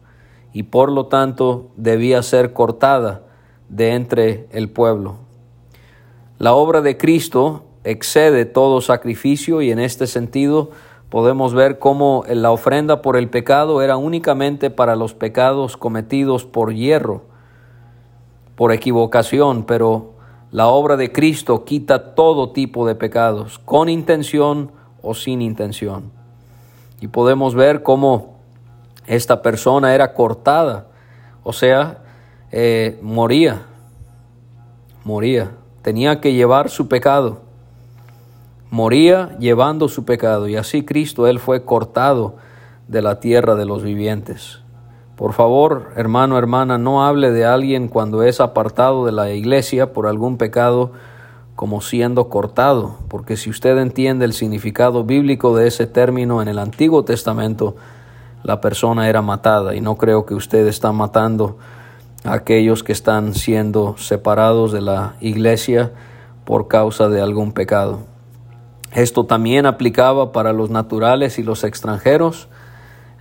y 0.54 0.64
por 0.64 0.90
lo 0.90 1.08
tanto 1.08 1.72
debía 1.76 2.24
ser 2.24 2.54
cortada 2.54 3.24
de 3.68 3.94
entre 3.96 4.48
el 4.50 4.70
pueblo. 4.70 5.18
La 6.40 6.54
obra 6.54 6.80
de 6.80 6.98
Cristo 6.98 7.66
excede 7.84 8.46
todo 8.46 8.80
sacrificio 8.80 9.62
y 9.62 9.72
en 9.72 9.80
este 9.80 10.08
sentido 10.08 10.72
podemos 11.10 11.54
ver 11.54 11.80
cómo 11.80 12.24
la 12.30 12.52
ofrenda 12.52 13.02
por 13.02 13.18
el 13.18 13.30
pecado 13.30 13.82
era 13.82 13.98
únicamente 13.98 14.70
para 14.70 14.96
los 14.96 15.14
pecados 15.14 15.76
cometidos 15.76 16.46
por 16.46 16.74
hierro. 16.74 17.24
por 18.56 18.72
equivocación, 18.72 19.64
pero 19.64 20.14
la 20.52 20.68
obra 20.68 20.96
de 20.96 21.12
Cristo 21.12 21.66
quita 21.66 22.14
todo 22.14 22.52
tipo 22.52 22.88
de 22.88 22.94
pecados, 22.94 23.58
con 23.58 23.90
intención 23.90 24.72
o 25.02 25.16
sin 25.16 25.42
intención. 25.42 26.13
Y 27.04 27.10
podemos 27.10 27.54
ver 27.54 27.84
cómo 27.84 28.36
esta 29.08 29.42
persona 29.42 29.94
era 29.94 30.14
cortada, 30.14 30.88
o 31.44 31.52
sea, 31.52 31.98
eh, 32.50 32.98
moría, 33.02 33.64
moría, 35.04 35.52
tenía 35.82 36.22
que 36.22 36.32
llevar 36.32 36.70
su 36.70 36.88
pecado, 36.88 37.42
moría 38.72 39.36
llevando 39.38 39.90
su 39.90 40.06
pecado, 40.06 40.48
y 40.48 40.56
así 40.56 40.86
Cristo, 40.86 41.28
Él 41.28 41.40
fue 41.40 41.66
cortado 41.66 42.36
de 42.88 43.02
la 43.02 43.20
tierra 43.20 43.56
de 43.56 43.66
los 43.66 43.84
vivientes. 43.84 44.62
Por 45.18 45.34
favor, 45.34 45.90
hermano, 45.98 46.38
hermana, 46.38 46.78
no 46.78 47.06
hable 47.06 47.32
de 47.32 47.44
alguien 47.44 47.90
cuando 47.90 48.24
es 48.24 48.40
apartado 48.40 49.06
de 49.06 49.12
la 49.12 49.30
iglesia 49.32 49.92
por 49.92 50.08
algún 50.08 50.38
pecado 50.38 50.94
como 51.56 51.82
siendo 51.82 52.30
cortado, 52.30 52.98
porque 53.08 53.38
si 53.38 53.50
usted 53.50 53.78
entiende 53.78 54.26
el 54.26 54.34
significado 54.34 55.04
bíblico 55.04 55.56
de 55.56 55.68
ese 55.68 55.88
término 55.88 56.42
en 56.42 56.48
el 56.48 56.60
Antiguo 56.60 57.06
Testamento, 57.06 57.76
la 58.44 58.60
persona 58.60 59.08
era 59.08 59.22
matada 59.22 59.76
y 59.76 59.82
no 59.82 59.96
creo 59.96 60.26
que 60.26 60.34
usted 60.34 60.68
está 60.68 60.92
matando 60.92 61.58
a 62.26 62.34
aquellos 62.34 62.84
que 62.84 62.92
están 62.92 63.34
siendo 63.34 63.96
separados 63.98 64.72
de 64.72 64.82
la 64.82 65.16
iglesia 65.22 65.92
por 66.46 66.68
causa 66.68 67.10
de 67.10 67.22
algún 67.22 67.52
pecado. 67.52 68.00
Esto 68.92 69.26
también 69.26 69.66
aplicaba 69.66 70.32
para 70.32 70.54
los 70.54 70.70
naturales 70.70 71.40
y 71.40 71.44
los 71.44 71.64
extranjeros, 71.64 72.50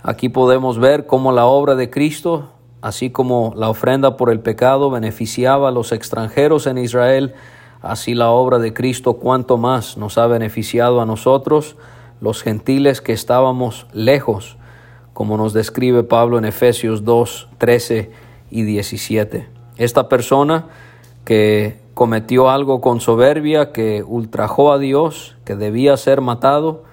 Aquí 0.05 0.27
podemos 0.27 0.79
ver 0.79 1.05
cómo 1.05 1.31
la 1.31 1.45
obra 1.45 1.75
de 1.75 1.89
Cristo, 1.89 2.49
así 2.81 3.09
como 3.09 3.53
la 3.55 3.69
ofrenda 3.69 4.17
por 4.17 4.29
el 4.29 4.41
pecado 4.41 4.91
beneficiaba 4.91 5.69
a 5.69 5.71
los 5.71 5.93
extranjeros 5.93 6.67
en 6.67 6.77
Israel, 6.77 7.35
así 7.83 8.15
la 8.15 8.31
obra 8.31 8.57
de 8.57 8.73
Cristo 8.73 9.15
cuanto 9.15 9.57
más 9.57 9.97
nos 9.97 10.17
ha 10.17 10.25
beneficiado 10.25 11.01
a 11.01 11.05
nosotros, 11.05 11.75
los 12.21 12.41
gentiles 12.41 13.01
que 13.01 13.11
estábamos 13.11 13.85
lejos, 13.93 14.57
como 15.11 15.37
nos 15.37 15.53
describe 15.53 16.03
Pablo 16.03 16.37
en 16.37 16.45
Efesios 16.45 17.03
2, 17.03 17.49
13 17.57 18.11
y 18.49 18.63
17. 18.63 19.47
Esta 19.77 20.07
persona 20.07 20.67
que 21.25 21.77
cometió 21.93 22.49
algo 22.49 22.79
con 22.81 23.01
soberbia, 23.01 23.71
que 23.71 24.01
ultrajó 24.01 24.71
a 24.71 24.79
Dios, 24.79 25.35
que 25.43 25.55
debía 25.55 25.97
ser 25.97 26.21
matado, 26.21 26.83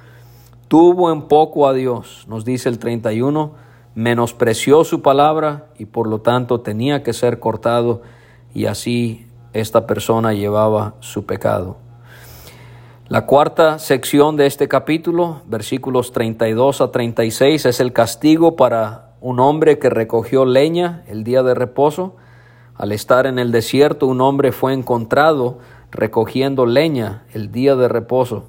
tuvo 0.68 1.12
en 1.12 1.22
poco 1.22 1.68
a 1.68 1.72
Dios, 1.72 2.26
nos 2.29 2.44
dice 2.44 2.68
el 2.68 2.79
31, 2.79 3.53
menospreció 3.94 4.85
su 4.85 5.03
palabra 5.03 5.66
y 5.79 5.85
por 5.85 6.09
lo 6.09 6.20
tanto 6.20 6.61
tenía 6.61 7.03
que 7.03 7.12
ser 7.12 7.38
cortado 7.38 8.03
y 8.55 8.66
así 8.66 9.26
esta 9.52 9.86
persona 9.86 10.32
llevaba 10.32 10.94
su 11.00 11.26
pecado. 11.26 11.76
La 13.08 13.26
cuarta 13.26 13.80
sección 13.80 14.36
de 14.36 14.46
este 14.46 14.68
capítulo, 14.68 15.42
versículos 15.46 16.12
32 16.12 16.80
a 16.80 16.92
36, 16.92 17.66
es 17.66 17.80
el 17.80 17.92
castigo 17.92 18.54
para 18.54 19.14
un 19.20 19.40
hombre 19.40 19.78
que 19.78 19.90
recogió 19.90 20.44
leña 20.44 21.02
el 21.08 21.24
día 21.24 21.42
de 21.42 21.54
reposo. 21.54 22.14
Al 22.76 22.92
estar 22.92 23.26
en 23.26 23.38
el 23.38 23.50
desierto, 23.50 24.06
un 24.06 24.20
hombre 24.20 24.52
fue 24.52 24.72
encontrado 24.72 25.58
recogiendo 25.90 26.66
leña 26.66 27.24
el 27.34 27.50
día 27.50 27.74
de 27.74 27.88
reposo. 27.88 28.44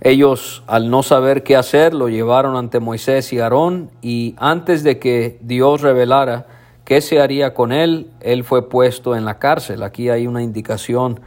Ellos, 0.00 0.64
al 0.66 0.90
no 0.90 1.02
saber 1.02 1.42
qué 1.44 1.56
hacer, 1.56 1.94
lo 1.94 2.08
llevaron 2.08 2.56
ante 2.56 2.80
Moisés 2.80 3.32
y 3.32 3.38
Aarón 3.38 3.90
y 4.02 4.34
antes 4.38 4.82
de 4.82 4.98
que 4.98 5.38
Dios 5.42 5.82
revelara 5.82 6.46
qué 6.90 7.00
se 7.00 7.20
haría 7.20 7.54
con 7.54 7.70
él, 7.70 8.10
él 8.18 8.42
fue 8.42 8.68
puesto 8.68 9.14
en 9.14 9.24
la 9.24 9.38
cárcel. 9.38 9.84
Aquí 9.84 10.08
hay 10.08 10.26
una 10.26 10.42
indicación 10.42 11.20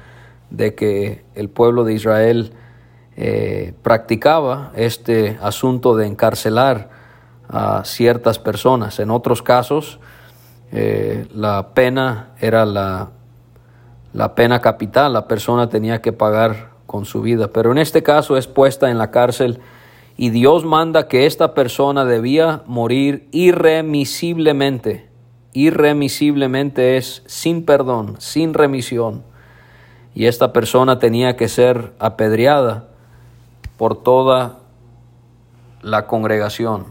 de 0.49 0.75
que 0.75 1.23
el 1.35 1.47
pueblo 1.47 1.85
de 1.85 1.93
Israel 1.93 2.51
eh, 3.15 3.73
practicaba 3.81 4.73
este 4.75 5.37
asunto 5.41 5.95
de 5.95 6.05
encarcelar 6.05 6.89
a 7.47 7.85
ciertas 7.85 8.39
personas. 8.39 8.99
En 8.99 9.09
otros 9.09 9.41
casos, 9.41 10.01
eh, 10.73 11.27
la 11.33 11.69
pena 11.73 12.31
era 12.41 12.65
la, 12.65 13.11
la 14.11 14.35
pena 14.35 14.59
capital, 14.59 15.13
la 15.13 15.29
persona 15.29 15.69
tenía 15.69 16.01
que 16.01 16.11
pagar 16.11 16.71
con 16.85 17.05
su 17.05 17.21
vida. 17.21 17.47
Pero 17.53 17.71
en 17.71 17.77
este 17.77 18.03
caso 18.03 18.35
es 18.35 18.47
puesta 18.47 18.91
en 18.91 18.97
la 18.97 19.11
cárcel 19.11 19.61
y 20.17 20.29
Dios 20.29 20.65
manda 20.65 21.07
que 21.07 21.25
esta 21.25 21.53
persona 21.53 22.03
debía 22.03 22.63
morir 22.65 23.29
irremisiblemente. 23.31 25.12
Irremisiblemente 25.53 26.97
es 26.97 27.23
sin 27.27 27.63
perdón, 27.63 28.15
sin 28.19 28.53
remisión. 28.53 29.23
Y 30.15 30.25
esta 30.25 30.53
persona 30.53 30.99
tenía 30.99 31.35
que 31.35 31.47
ser 31.47 31.93
apedreada 31.99 32.89
por 33.77 34.01
toda 34.01 34.59
la 35.81 36.07
congregación. 36.07 36.85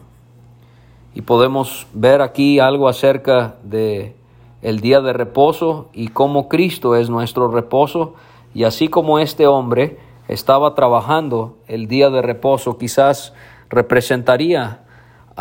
Y 1.14 1.22
podemos 1.22 1.86
ver 1.92 2.22
aquí 2.22 2.58
algo 2.58 2.88
acerca 2.88 3.56
de 3.62 4.16
el 4.62 4.80
día 4.80 5.00
de 5.00 5.12
reposo 5.12 5.88
y 5.92 6.08
cómo 6.08 6.48
Cristo 6.48 6.94
es 6.94 7.10
nuestro 7.10 7.48
reposo 7.48 8.14
y 8.54 8.64
así 8.64 8.88
como 8.88 9.18
este 9.18 9.46
hombre 9.46 9.98
estaba 10.28 10.74
trabajando 10.74 11.58
el 11.66 11.88
día 11.88 12.10
de 12.10 12.22
reposo, 12.22 12.78
quizás 12.78 13.34
representaría 13.68 14.81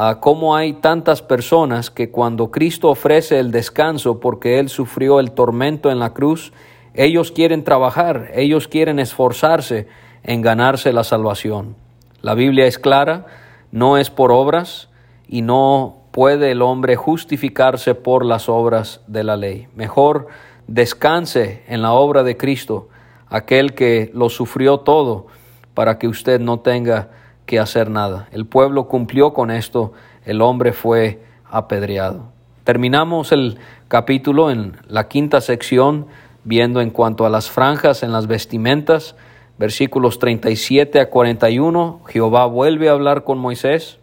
a 0.03 0.19
cómo 0.19 0.55
hay 0.55 0.73
tantas 0.73 1.21
personas 1.21 1.91
que 1.91 2.09
cuando 2.09 2.49
Cristo 2.49 2.89
ofrece 2.89 3.37
el 3.37 3.51
descanso 3.51 4.19
porque 4.19 4.57
Él 4.57 4.67
sufrió 4.67 5.19
el 5.19 5.29
tormento 5.29 5.91
en 5.91 5.99
la 5.99 6.11
cruz, 6.11 6.53
ellos 6.95 7.31
quieren 7.31 7.63
trabajar, 7.63 8.31
ellos 8.33 8.67
quieren 8.67 8.97
esforzarse 8.97 9.87
en 10.23 10.41
ganarse 10.41 10.91
la 10.91 11.03
salvación. 11.03 11.75
La 12.23 12.33
Biblia 12.33 12.65
es 12.65 12.79
clara, 12.79 13.27
no 13.71 13.99
es 13.99 14.09
por 14.09 14.31
obras 14.31 14.89
y 15.27 15.43
no 15.43 15.97
puede 16.09 16.49
el 16.49 16.63
hombre 16.63 16.95
justificarse 16.95 17.93
por 17.93 18.25
las 18.25 18.49
obras 18.49 19.01
de 19.05 19.23
la 19.23 19.37
ley. 19.37 19.67
Mejor 19.75 20.29
descanse 20.65 21.61
en 21.67 21.83
la 21.83 21.91
obra 21.91 22.23
de 22.23 22.37
Cristo 22.37 22.89
aquel 23.27 23.75
que 23.75 24.09
lo 24.15 24.29
sufrió 24.29 24.79
todo 24.79 25.27
para 25.75 25.99
que 25.99 26.07
usted 26.07 26.39
no 26.39 26.59
tenga 26.59 27.20
hacer 27.59 27.89
nada. 27.89 28.27
El 28.31 28.45
pueblo 28.45 28.87
cumplió 28.87 29.33
con 29.33 29.51
esto, 29.51 29.93
el 30.25 30.41
hombre 30.41 30.73
fue 30.73 31.23
apedreado. 31.49 32.31
Terminamos 32.63 33.31
el 33.31 33.57
capítulo 33.87 34.51
en 34.51 34.77
la 34.87 35.07
quinta 35.07 35.41
sección 35.41 36.07
viendo 36.43 36.81
en 36.81 36.89
cuanto 36.89 37.25
a 37.25 37.29
las 37.29 37.49
franjas 37.49 38.03
en 38.03 38.11
las 38.11 38.27
vestimentas, 38.27 39.15
versículos 39.57 40.19
37 40.19 40.99
a 40.99 41.09
41, 41.09 42.01
Jehová 42.07 42.45
vuelve 42.45 42.89
a 42.89 42.93
hablar 42.93 43.23
con 43.23 43.37
Moisés. 43.37 43.99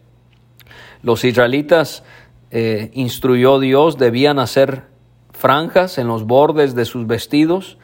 Los 1.03 1.25
israelitas, 1.25 2.05
eh, 2.51 2.91
instruyó 2.95 3.59
Dios, 3.59 3.99
debían 3.99 4.39
hacer 4.39 4.85
franjas 5.33 5.99
en 5.99 6.09
los 6.09 6.25
bordes 6.25 6.75
de 6.75 6.85
sus 6.85 7.07
vestidos 7.07 7.79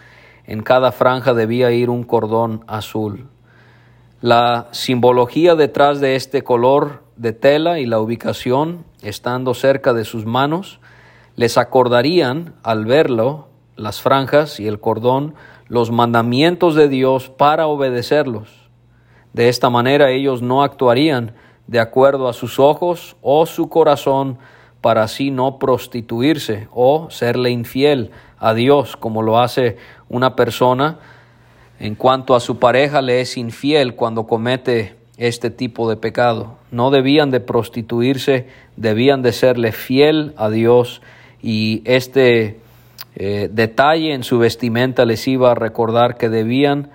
en 0.46 0.62
cada 0.62 0.92
franja 0.92 1.33
debía 1.33 1.70
ir 1.70 1.88
un 1.90 2.05
cordón 2.05 2.64
azul. 2.66 3.29
La 4.24 4.68
simbología 4.70 5.54
detrás 5.54 6.00
de 6.00 6.16
este 6.16 6.40
color 6.40 7.02
de 7.16 7.34
tela 7.34 7.78
y 7.78 7.84
la 7.84 8.00
ubicación, 8.00 8.87
estando 9.02 9.52
cerca 9.52 9.92
de 9.92 10.06
sus 10.06 10.24
manos, 10.24 10.80
les 11.37 11.58
acordarían 11.58 12.54
al 12.62 12.87
verlo, 12.87 13.48
las 13.76 14.00
franjas 14.00 14.60
y 14.60 14.66
el 14.66 14.80
cordón, 14.80 15.34
los 15.68 15.90
mandamientos 15.90 16.74
de 16.74 16.88
Dios 16.88 17.28
para 17.28 17.66
obedecerlos. 17.66 18.48
De 19.34 19.50
esta 19.50 19.68
manera 19.68 20.10
ellos 20.10 20.40
no 20.40 20.62
actuarían 20.62 21.34
de 21.66 21.80
acuerdo 21.80 22.26
a 22.26 22.32
sus 22.32 22.58
ojos 22.58 23.18
o 23.20 23.44
su 23.44 23.68
corazón 23.68 24.38
para 24.80 25.02
así 25.02 25.30
no 25.30 25.58
prostituirse 25.58 26.68
o 26.72 27.10
serle 27.10 27.50
infiel 27.50 28.10
a 28.38 28.54
Dios 28.54 28.96
como 28.96 29.20
lo 29.20 29.38
hace 29.38 29.76
una 30.08 30.34
persona 30.34 30.98
en 31.80 31.94
cuanto 31.94 32.34
a 32.34 32.40
su 32.40 32.58
pareja 32.58 33.02
le 33.02 33.20
es 33.20 33.37
infiel 33.37 33.94
cuando 33.94 34.26
comete 34.26 34.94
este 35.16 35.50
tipo 35.50 35.88
de 35.88 35.96
pecado. 35.96 36.56
No 36.70 36.90
debían 36.90 37.30
de 37.30 37.40
prostituirse, 37.40 38.46
debían 38.76 39.22
de 39.22 39.32
serle 39.32 39.72
fiel 39.72 40.34
a 40.37 40.50
Dios 40.50 41.02
y 41.42 41.82
este 41.84 42.58
eh, 43.16 43.48
detalle 43.52 44.12
en 44.12 44.24
su 44.24 44.38
vestimenta 44.38 45.04
les 45.04 45.26
iba 45.28 45.52
a 45.52 45.54
recordar 45.54 46.16
que 46.16 46.28
debían 46.28 46.90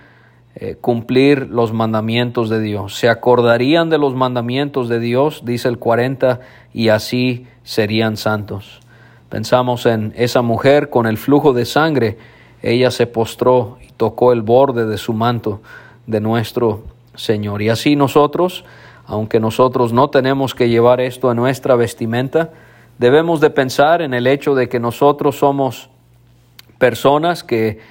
eh, 0.55 0.75
cumplir 0.79 1.47
los 1.49 1.71
mandamientos 1.71 2.49
de 2.49 2.59
Dios. 2.59 2.95
Se 2.95 3.07
acordarían 3.07 3.89
de 3.89 3.97
los 3.97 4.15
mandamientos 4.15 4.89
de 4.89 4.99
Dios, 4.99 5.43
dice 5.45 5.69
el 5.69 5.77
40, 5.77 6.41
y 6.73 6.89
así 6.89 7.47
serían 7.63 8.17
santos. 8.17 8.81
Pensamos 9.29 9.85
en 9.85 10.11
esa 10.17 10.41
mujer 10.41 10.89
con 10.89 11.05
el 11.05 11.17
flujo 11.17 11.53
de 11.53 11.65
sangre. 11.65 12.17
Ella 12.61 12.91
se 12.91 13.07
postró 13.07 13.77
tocó 13.99 14.31
el 14.31 14.43
borde 14.43 14.85
de 14.85 14.97
su 14.97 15.12
manto 15.12 15.59
de 16.07 16.21
nuestro 16.21 16.83
Señor. 17.15 17.62
Y 17.62 17.67
así 17.67 17.97
nosotros, 17.97 18.63
aunque 19.05 19.41
nosotros 19.41 19.91
no 19.91 20.09
tenemos 20.09 20.55
que 20.55 20.69
llevar 20.69 21.01
esto 21.01 21.29
a 21.29 21.35
nuestra 21.35 21.75
vestimenta, 21.75 22.51
debemos 22.97 23.41
de 23.41 23.49
pensar 23.49 24.01
en 24.01 24.13
el 24.13 24.25
hecho 24.25 24.55
de 24.55 24.69
que 24.69 24.79
nosotros 24.79 25.38
somos 25.38 25.89
personas 26.77 27.43
que 27.43 27.81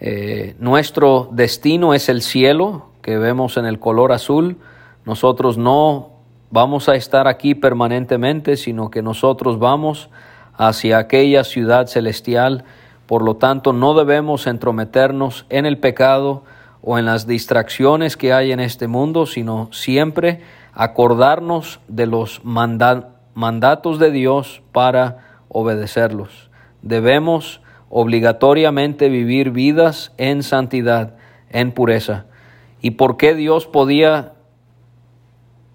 eh, 0.00 0.54
nuestro 0.58 1.30
destino 1.32 1.94
es 1.94 2.10
el 2.10 2.20
cielo, 2.20 2.90
que 3.00 3.16
vemos 3.16 3.56
en 3.56 3.64
el 3.64 3.78
color 3.78 4.12
azul. 4.12 4.58
Nosotros 5.06 5.56
no 5.56 6.10
vamos 6.50 6.90
a 6.90 6.94
estar 6.94 7.26
aquí 7.26 7.54
permanentemente, 7.54 8.58
sino 8.58 8.90
que 8.90 9.00
nosotros 9.00 9.58
vamos 9.58 10.10
hacia 10.58 10.98
aquella 10.98 11.42
ciudad 11.42 11.86
celestial. 11.86 12.66
Por 13.08 13.22
lo 13.22 13.36
tanto, 13.36 13.72
no 13.72 13.94
debemos 13.94 14.46
entrometernos 14.46 15.46
en 15.48 15.64
el 15.64 15.78
pecado 15.78 16.44
o 16.82 16.98
en 16.98 17.06
las 17.06 17.26
distracciones 17.26 18.18
que 18.18 18.34
hay 18.34 18.52
en 18.52 18.60
este 18.60 18.86
mundo, 18.86 19.24
sino 19.24 19.70
siempre 19.72 20.42
acordarnos 20.74 21.80
de 21.88 22.04
los 22.04 22.42
mandatos 22.44 23.98
de 23.98 24.10
Dios 24.10 24.60
para 24.72 25.40
obedecerlos. 25.48 26.50
Debemos 26.82 27.62
obligatoriamente 27.88 29.08
vivir 29.08 29.52
vidas 29.52 30.12
en 30.18 30.42
santidad, 30.42 31.14
en 31.48 31.72
pureza. 31.72 32.26
¿Y 32.82 32.90
por 32.90 33.16
qué 33.16 33.34
Dios 33.34 33.66
podía 33.66 34.34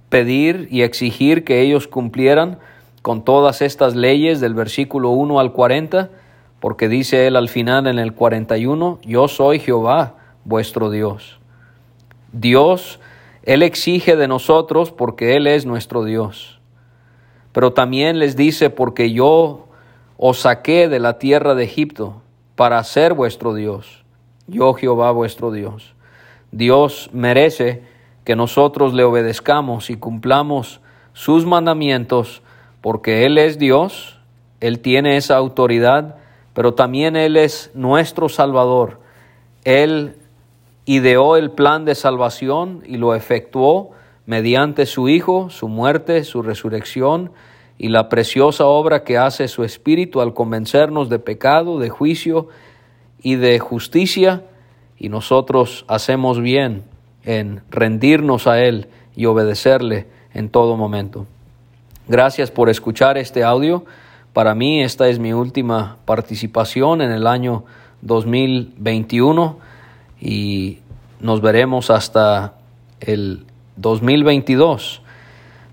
pedir 0.09 0.67
y 0.69 0.83
exigir 0.83 1.43
que 1.43 1.61
ellos 1.61 1.87
cumplieran 1.87 2.59
con 3.01 3.25
todas 3.25 3.63
estas 3.63 3.95
leyes 3.95 4.39
del 4.39 4.53
versículo 4.53 5.09
1 5.09 5.39
al 5.39 5.51
40? 5.51 6.11
Porque 6.63 6.87
dice 6.87 7.27
él 7.27 7.35
al 7.35 7.49
final 7.49 7.87
en 7.87 7.99
el 7.99 8.13
41, 8.13 8.99
yo 9.03 9.27
soy 9.27 9.59
Jehová, 9.59 10.15
vuestro 10.45 10.89
Dios. 10.89 11.37
Dios, 12.31 13.01
Él 13.43 13.63
exige 13.63 14.15
de 14.15 14.29
nosotros 14.29 14.89
porque 14.89 15.35
Él 15.35 15.45
es 15.45 15.65
nuestro 15.65 16.05
Dios. 16.05 16.61
Pero 17.51 17.73
también 17.73 18.17
les 18.17 18.37
dice, 18.37 18.69
porque 18.69 19.11
yo 19.11 19.67
os 20.15 20.39
saqué 20.39 20.87
de 20.87 21.01
la 21.01 21.19
tierra 21.19 21.53
de 21.53 21.65
Egipto 21.65 22.21
para 22.55 22.81
ser 22.85 23.13
vuestro 23.13 23.53
Dios. 23.53 24.05
Yo 24.47 24.73
Jehová 24.73 25.11
vuestro 25.11 25.51
Dios. 25.51 25.95
Dios 26.53 27.09
merece 27.11 27.83
que 28.23 28.37
nosotros 28.37 28.93
le 28.93 29.03
obedezcamos 29.03 29.89
y 29.89 29.97
cumplamos 29.97 30.79
sus 31.11 31.45
mandamientos 31.45 32.41
porque 32.79 33.25
Él 33.25 33.37
es 33.37 33.59
Dios, 33.59 34.17
Él 34.61 34.79
tiene 34.79 35.17
esa 35.17 35.35
autoridad, 35.35 36.22
pero 36.53 36.73
también 36.73 37.15
Él 37.15 37.37
es 37.37 37.71
nuestro 37.73 38.29
Salvador. 38.29 38.99
Él 39.63 40.15
ideó 40.85 41.37
el 41.37 41.51
plan 41.51 41.85
de 41.85 41.95
salvación 41.95 42.83
y 42.85 42.97
lo 42.97 43.15
efectuó 43.15 43.91
mediante 44.25 44.85
su 44.85 45.09
Hijo, 45.09 45.49
su 45.49 45.67
muerte, 45.67 46.23
su 46.23 46.41
resurrección 46.41 47.31
y 47.77 47.89
la 47.89 48.09
preciosa 48.09 48.65
obra 48.65 49.03
que 49.03 49.17
hace 49.17 49.47
su 49.47 49.63
Espíritu 49.63 50.21
al 50.21 50.33
convencernos 50.33 51.09
de 51.09 51.19
pecado, 51.19 51.79
de 51.79 51.89
juicio 51.89 52.47
y 53.21 53.35
de 53.35 53.59
justicia, 53.59 54.43
y 54.97 55.09
nosotros 55.09 55.85
hacemos 55.87 56.39
bien 56.39 56.83
en 57.23 57.61
rendirnos 57.69 58.47
a 58.47 58.61
Él 58.61 58.87
y 59.15 59.25
obedecerle 59.25 60.07
en 60.33 60.49
todo 60.49 60.77
momento. 60.77 61.25
Gracias 62.07 62.51
por 62.51 62.69
escuchar 62.69 63.17
este 63.17 63.43
audio. 63.43 63.85
Para 64.33 64.55
mí 64.55 64.81
esta 64.81 65.09
es 65.09 65.19
mi 65.19 65.31
última 65.31 65.97
participación 66.05 67.01
en 67.01 67.11
el 67.11 67.27
año 67.27 67.65
2021 68.01 69.59
y 70.19 70.79
nos 71.19 71.39
veremos 71.39 71.91
hasta 71.91 72.55
el 72.99 73.45
2022. 73.75 75.03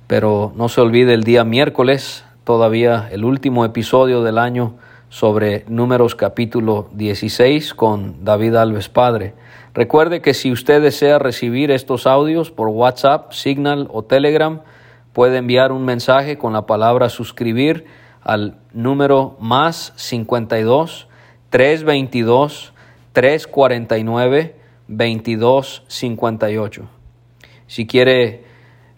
Pero 0.06 0.52
no 0.56 0.68
se 0.68 0.82
olvide 0.82 1.14
el 1.14 1.24
día 1.24 1.42
miércoles, 1.42 2.26
todavía 2.44 3.08
el 3.10 3.24
último 3.24 3.64
episodio 3.64 4.22
del 4.22 4.36
año 4.36 4.74
sobre 5.08 5.64
números 5.66 6.14
capítulo 6.14 6.90
16 6.92 7.72
con 7.72 8.26
David 8.26 8.56
Alves 8.56 8.90
Padre. 8.90 9.32
Recuerde 9.72 10.20
que 10.20 10.34
si 10.34 10.52
usted 10.52 10.82
desea 10.82 11.18
recibir 11.18 11.70
estos 11.70 12.06
audios 12.06 12.50
por 12.50 12.68
WhatsApp, 12.68 13.32
Signal 13.32 13.88
o 13.90 14.02
Telegram, 14.02 14.60
puede 15.14 15.38
enviar 15.38 15.72
un 15.72 15.86
mensaje 15.86 16.36
con 16.36 16.52
la 16.52 16.66
palabra 16.66 17.08
suscribir 17.08 17.86
al 18.22 18.56
número 18.72 19.36
más 19.40 19.92
52 19.96 21.08
322 21.50 22.72
349 23.12 24.56
2258. 24.88 26.88
Si 27.66 27.86
quiere 27.86 28.44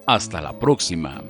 Hasta 0.07 0.41
la 0.41 0.57
próxima. 0.57 1.21